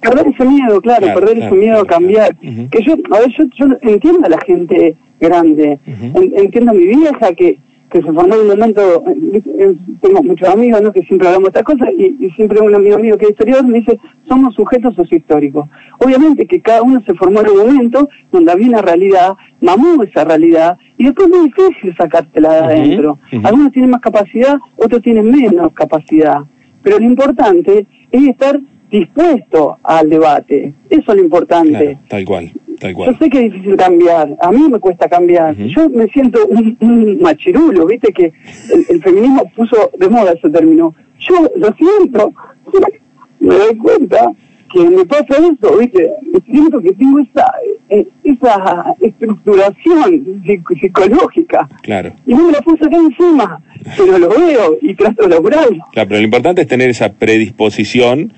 Perder 0.00 0.26
ese 0.28 0.44
miedo, 0.46 0.80
claro, 0.80 1.06
perder 1.12 1.38
ese 1.38 1.54
miedo 1.54 1.80
a 1.80 1.86
cambiar. 1.86 2.34
Que 2.36 2.82
yo, 2.82 2.94
a 3.12 3.20
ver, 3.20 3.28
yo, 3.36 3.44
yo 3.54 3.66
entiendo 3.82 4.24
a 4.24 4.30
la 4.30 4.38
gente 4.46 4.96
grande, 5.20 5.78
entiendo 6.14 6.70
a 6.70 6.74
mi 6.74 6.86
vieja 6.86 7.32
que 7.34 7.58
que 7.90 8.02
se 8.02 8.12
formó 8.12 8.34
en 8.34 8.40
un 8.40 8.48
momento, 8.48 9.04
eh, 9.06 9.76
tengo 10.00 10.22
muchos 10.22 10.48
amigos 10.48 10.82
¿no? 10.82 10.92
que 10.92 11.02
siempre 11.02 11.28
hablamos 11.28 11.52
de 11.52 11.60
estas 11.60 11.76
cosas 11.76 11.88
y, 11.96 12.30
siempre 12.30 12.60
un 12.60 12.74
amigo 12.74 12.98
mío 12.98 13.16
que 13.16 13.26
es 13.26 13.30
historiador 13.30 13.66
me 13.66 13.78
dice, 13.78 13.98
somos 14.28 14.54
sujetos 14.54 14.94
sociohistóricos. 14.94 15.68
Obviamente 15.98 16.46
que 16.46 16.60
cada 16.60 16.82
uno 16.82 17.00
se 17.06 17.14
formó 17.14 17.40
en 17.40 17.50
un 17.50 17.58
momento 17.58 18.08
donde 18.32 18.52
había 18.52 18.68
una 18.68 18.82
realidad, 18.82 19.34
mamó 19.60 20.02
esa 20.02 20.24
realidad 20.24 20.76
y 20.98 21.04
después 21.04 21.28
es 21.28 21.36
muy 21.36 21.48
difícil 21.48 21.96
sacártela 21.96 22.52
de 22.52 22.58
adentro. 22.58 23.18
Algunos 23.44 23.72
tienen 23.72 23.90
más 23.90 24.00
capacidad, 24.00 24.56
otros 24.76 25.02
tienen 25.02 25.30
menos 25.30 25.72
capacidad. 25.72 26.40
Pero 26.82 26.98
lo 26.98 27.04
importante 27.04 27.86
es 28.10 28.28
estar 28.28 28.60
dispuesto 28.90 29.78
al 29.82 30.08
debate. 30.10 30.74
Eso 30.90 31.12
es 31.12 31.16
lo 31.16 31.22
importante. 31.22 31.98
tal 32.08 32.24
cual. 32.24 32.52
Yo 32.80 33.14
sé 33.18 33.30
que 33.30 33.46
es 33.46 33.52
difícil 33.52 33.76
cambiar, 33.76 34.36
a 34.40 34.52
mí 34.52 34.68
me 34.68 34.78
cuesta 34.78 35.08
cambiar. 35.08 35.56
Yo 35.56 35.88
me 35.88 36.06
siento 36.08 36.46
un, 36.46 37.18
machirulo, 37.20 37.86
viste 37.86 38.12
que 38.12 38.32
el, 38.90 39.02
feminismo 39.02 39.50
puso 39.54 39.90
de 39.98 40.08
moda 40.08 40.32
ese 40.32 40.50
término. 40.50 40.94
Yo 41.18 41.50
lo 41.56 41.74
siento, 41.74 42.32
me 43.40 43.54
doy 43.54 43.76
cuenta 43.76 44.32
que 44.72 44.90
me 44.90 45.04
pasa 45.06 45.36
eso, 45.38 45.78
viste, 45.78 46.10
siento 46.44 46.80
que 46.80 46.92
tengo 46.92 47.20
esa, 47.20 47.52
eh, 47.88 48.06
esa 48.24 48.94
estructuración 49.00 50.42
psicológica. 50.80 51.68
Claro. 51.82 52.12
Y 52.26 52.34
no 52.34 52.46
me 52.46 52.52
la 52.52 52.60
puse 52.60 52.84
acá 52.84 52.96
encima, 52.96 53.62
pero 53.96 54.18
lo 54.18 54.28
veo 54.28 54.78
y 54.82 54.94
trato 54.94 55.22
de 55.22 55.34
lograrlo. 55.34 55.84
Claro, 55.92 56.08
pero 56.08 56.20
lo 56.20 56.24
importante 56.24 56.62
es 56.62 56.68
tener 56.68 56.90
esa 56.90 57.12
predisposición 57.12 58.32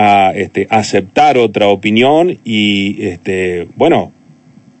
a 0.00 0.30
este, 0.32 0.68
aceptar 0.70 1.38
otra 1.38 1.66
opinión 1.66 2.38
y, 2.44 3.04
este, 3.04 3.66
bueno, 3.74 4.12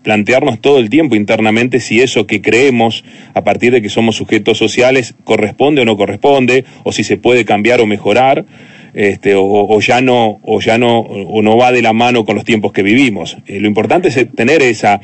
plantearnos 0.04 0.60
todo 0.60 0.78
el 0.78 0.90
tiempo 0.90 1.16
internamente 1.16 1.80
si 1.80 2.00
eso 2.00 2.24
que 2.24 2.40
creemos 2.40 3.04
a 3.34 3.42
partir 3.42 3.72
de 3.72 3.82
que 3.82 3.88
somos 3.88 4.14
sujetos 4.14 4.58
sociales 4.58 5.16
corresponde 5.24 5.82
o 5.82 5.84
no 5.84 5.96
corresponde, 5.96 6.64
o 6.84 6.92
si 6.92 7.02
se 7.02 7.16
puede 7.16 7.44
cambiar 7.44 7.80
o 7.80 7.86
mejorar, 7.86 8.44
este, 8.94 9.34
o, 9.36 9.80
ya 9.80 10.00
no, 10.00 10.38
o 10.44 10.60
ya 10.60 10.78
no, 10.78 11.00
o 11.00 11.42
no 11.42 11.56
va 11.56 11.72
de 11.72 11.82
la 11.82 11.92
mano 11.92 12.24
con 12.24 12.36
los 12.36 12.44
tiempos 12.44 12.72
que 12.72 12.84
vivimos. 12.84 13.38
Eh, 13.48 13.58
lo 13.58 13.66
importante 13.66 14.06
es 14.06 14.32
tener 14.36 14.62
esa 14.62 15.00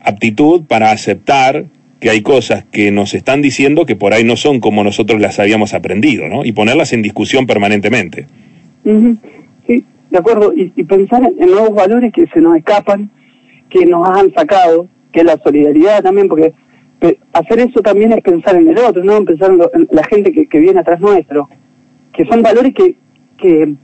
aptitud 0.00 0.62
para 0.66 0.90
aceptar 0.90 1.66
que 2.00 2.08
hay 2.08 2.22
cosas 2.22 2.64
que 2.72 2.90
nos 2.92 3.12
están 3.12 3.42
diciendo 3.42 3.84
que 3.84 3.94
por 3.94 4.14
ahí 4.14 4.24
no 4.24 4.36
son 4.36 4.60
como 4.60 4.84
nosotros 4.84 5.20
las 5.20 5.38
habíamos 5.38 5.74
aprendido. 5.74 6.24
Y 6.46 6.52
ponerlas 6.52 6.94
en 6.94 7.02
discusión 7.02 7.46
permanentemente. 7.46 8.24
Sí, 9.66 9.84
de 10.10 10.18
acuerdo. 10.18 10.52
Y, 10.54 10.70
pensar 10.84 11.22
en 11.24 11.50
nuevos 11.50 11.74
valores 11.74 12.12
que 12.12 12.26
se 12.28 12.40
nos 12.40 12.56
escapan, 12.56 13.10
que 13.68 13.84
nos 13.86 14.08
han 14.08 14.32
sacado, 14.32 14.88
que 15.12 15.20
es 15.20 15.26
la 15.26 15.38
solidaridad 15.38 16.02
también, 16.02 16.28
porque 16.28 16.54
hacer 17.32 17.60
eso 17.60 17.80
también 17.80 18.12
es 18.12 18.22
pensar 18.22 18.56
en 18.56 18.68
el 18.68 18.78
otro, 18.78 19.04
¿no? 19.04 19.24
Pensar 19.24 19.50
en, 19.50 19.88
la 19.90 20.04
gente 20.04 20.32
que, 20.32 20.58
viene 20.58 20.80
atrás 20.80 21.00
nuestro, 21.00 21.48
que 22.12 22.24
son 22.26 22.42
valores 22.42 22.74
que, 22.74 23.74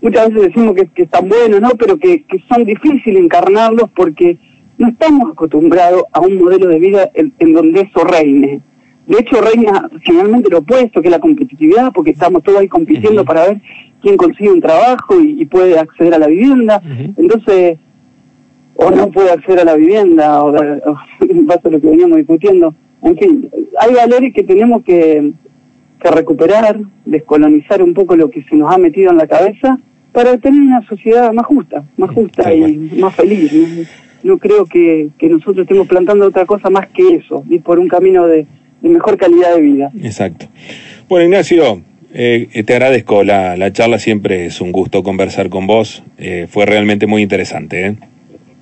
muchas 0.00 0.28
veces 0.28 0.48
decimos 0.48 0.74
que, 0.74 1.02
están 1.02 1.28
buenos, 1.28 1.60
¿no? 1.60 1.70
Pero 1.70 1.98
que, 1.98 2.24
son 2.48 2.64
difíciles 2.64 3.22
encarnarlos 3.22 3.90
porque 3.94 4.38
no 4.78 4.88
estamos 4.88 5.32
acostumbrados 5.32 6.04
a 6.12 6.20
un 6.20 6.38
modelo 6.38 6.68
de 6.68 6.78
vida 6.78 7.10
en, 7.14 7.32
en 7.38 7.52
donde 7.52 7.80
eso 7.80 8.04
reine. 8.04 8.60
De 9.06 9.18
hecho, 9.18 9.40
reina 9.40 9.88
generalmente 10.02 10.50
lo 10.50 10.58
opuesto, 10.58 11.02
que 11.02 11.08
es 11.08 11.12
la 11.12 11.20
competitividad, 11.20 11.92
porque 11.92 12.12
estamos 12.12 12.42
todos 12.42 12.60
ahí 12.60 12.68
compitiendo 12.68 13.24
para 13.24 13.46
ver 13.46 13.60
quién 14.00 14.16
consigue 14.16 14.50
un 14.50 14.60
trabajo 14.60 15.20
y, 15.20 15.44
puede 15.44 15.78
acceder 15.78 16.14
a 16.14 16.18
la 16.18 16.26
vivienda. 16.26 16.82
Entonces, 17.16 17.78
o 18.76 18.90
no 18.90 19.10
puede 19.10 19.30
acceder 19.30 19.60
a 19.60 19.64
la 19.64 19.76
vivienda, 19.76 20.42
o, 20.42 20.48
o 20.48 20.98
lo 21.70 21.80
que 21.80 21.86
veníamos 21.86 22.16
discutiendo. 22.18 22.74
En 23.02 23.16
fin, 23.18 23.50
hay 23.78 23.94
valores 23.94 24.32
que 24.32 24.42
tenemos 24.42 24.82
que, 24.82 25.32
que 26.00 26.10
recuperar, 26.10 26.80
descolonizar 27.04 27.82
un 27.82 27.94
poco 27.94 28.16
lo 28.16 28.30
que 28.30 28.42
se 28.44 28.56
nos 28.56 28.74
ha 28.74 28.78
metido 28.78 29.10
en 29.10 29.18
la 29.18 29.26
cabeza 29.26 29.78
para 30.12 30.38
tener 30.38 30.60
una 30.60 30.86
sociedad 30.86 31.32
más 31.32 31.46
justa, 31.46 31.84
más 31.96 32.10
justa 32.10 32.54
y 32.54 32.76
más 32.98 33.14
feliz. 33.14 33.88
No, 34.22 34.38
creo 34.38 34.64
que, 34.64 35.10
que 35.18 35.28
nosotros 35.28 35.64
estemos 35.64 35.86
plantando 35.86 36.26
otra 36.26 36.46
cosa 36.46 36.70
más 36.70 36.88
que 36.88 37.16
eso, 37.16 37.44
y 37.50 37.58
por 37.58 37.78
un 37.78 37.88
camino 37.88 38.26
de, 38.26 38.46
de 38.84 38.90
mejor 38.90 39.16
calidad 39.16 39.54
de 39.54 39.62
vida. 39.62 39.90
Exacto. 40.02 40.46
Bueno, 41.08 41.24
Ignacio, 41.24 41.80
eh, 42.12 42.62
te 42.66 42.74
agradezco 42.74 43.24
la, 43.24 43.56
la, 43.56 43.72
charla, 43.72 43.98
siempre 43.98 44.44
es 44.44 44.60
un 44.60 44.72
gusto 44.72 45.02
conversar 45.02 45.48
con 45.48 45.66
vos, 45.66 46.04
eh, 46.18 46.46
fue 46.50 46.66
realmente 46.66 47.06
muy 47.06 47.22
interesante. 47.22 47.86
¿eh? 47.86 47.96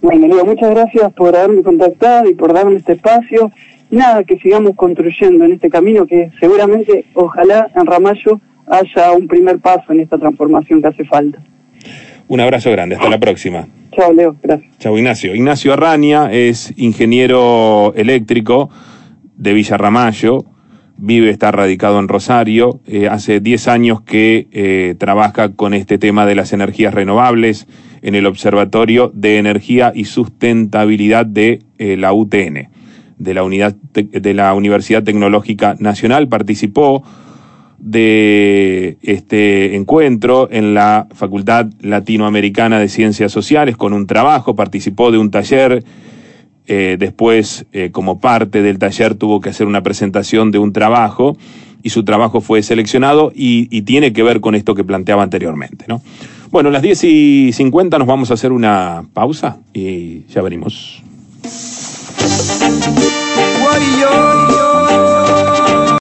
Bueno, 0.00 0.28
Leo, 0.28 0.44
muchas 0.44 0.70
gracias 0.70 1.12
por 1.14 1.34
haberme 1.34 1.62
contactado 1.62 2.30
y 2.30 2.34
por 2.34 2.52
darme 2.52 2.76
este 2.76 2.92
espacio. 2.92 3.50
Nada, 3.90 4.22
que 4.22 4.38
sigamos 4.38 4.76
construyendo 4.76 5.44
en 5.44 5.52
este 5.52 5.68
camino 5.68 6.06
que 6.06 6.30
seguramente, 6.38 7.04
ojalá 7.14 7.68
en 7.74 7.84
Ramallo 7.84 8.40
haya 8.68 9.12
un 9.12 9.26
primer 9.26 9.58
paso 9.58 9.92
en 9.92 10.00
esta 10.00 10.18
transformación 10.18 10.80
que 10.80 10.88
hace 10.88 11.04
falta. 11.04 11.40
Un 12.28 12.40
abrazo 12.40 12.70
grande, 12.70 12.94
hasta 12.94 13.10
la 13.10 13.18
próxima. 13.18 13.66
Chao, 13.90 14.12
Leo, 14.12 14.36
gracias. 14.40 14.78
Chao, 14.78 14.96
Ignacio. 14.96 15.34
Ignacio 15.34 15.72
Arraña 15.72 16.32
es 16.32 16.72
ingeniero 16.76 17.92
eléctrico 17.96 18.70
de 19.42 19.52
Villa 19.52 19.76
Ramallo, 19.76 20.44
vive, 20.96 21.30
está 21.30 21.50
radicado 21.50 21.98
en 21.98 22.06
Rosario, 22.06 22.80
eh, 22.86 23.08
hace 23.08 23.40
10 23.40 23.66
años 23.66 24.00
que 24.02 24.46
eh, 24.52 24.94
trabaja 24.98 25.50
con 25.50 25.74
este 25.74 25.98
tema 25.98 26.26
de 26.26 26.36
las 26.36 26.52
energías 26.52 26.94
renovables 26.94 27.66
en 28.02 28.14
el 28.14 28.26
Observatorio 28.26 29.10
de 29.12 29.38
Energía 29.38 29.92
y 29.94 30.04
Sustentabilidad 30.04 31.26
de 31.26 31.58
eh, 31.78 31.96
la 31.96 32.12
UTN, 32.12 32.68
de 33.18 33.34
la, 33.34 33.42
unidad 33.42 33.74
de 33.94 34.34
la 34.34 34.54
Universidad 34.54 35.02
Tecnológica 35.02 35.74
Nacional. 35.80 36.28
Participó 36.28 37.02
de 37.78 38.96
este 39.02 39.74
encuentro 39.74 40.48
en 40.52 40.72
la 40.72 41.08
Facultad 41.12 41.66
Latinoamericana 41.80 42.78
de 42.78 42.88
Ciencias 42.88 43.32
Sociales 43.32 43.76
con 43.76 43.92
un 43.92 44.06
trabajo, 44.06 44.54
participó 44.54 45.10
de 45.10 45.18
un 45.18 45.32
taller 45.32 45.82
eh, 46.74 46.96
después, 46.98 47.66
eh, 47.74 47.90
como 47.92 48.18
parte 48.18 48.62
del 48.62 48.78
taller, 48.78 49.14
tuvo 49.14 49.42
que 49.42 49.50
hacer 49.50 49.66
una 49.66 49.82
presentación 49.82 50.50
de 50.50 50.58
un 50.58 50.72
trabajo 50.72 51.36
y 51.82 51.90
su 51.90 52.02
trabajo 52.02 52.40
fue 52.40 52.62
seleccionado 52.62 53.30
y, 53.34 53.82
tiene 53.82 54.14
que 54.14 54.22
ver 54.22 54.40
con 54.40 54.54
esto 54.54 54.74
que 54.74 54.82
planteaba 54.82 55.22
anteriormente. 55.22 55.84
¿no? 55.86 56.00
Bueno, 56.50 56.70
a 56.70 56.72
las 56.72 56.80
10 56.80 57.04
y 57.04 57.52
50 57.52 57.98
nos 57.98 58.08
vamos 58.08 58.30
a 58.30 58.34
hacer 58.34 58.52
una 58.52 59.04
pausa 59.12 59.58
y 59.74 60.24
ya 60.28 60.40
venimos. 60.40 61.02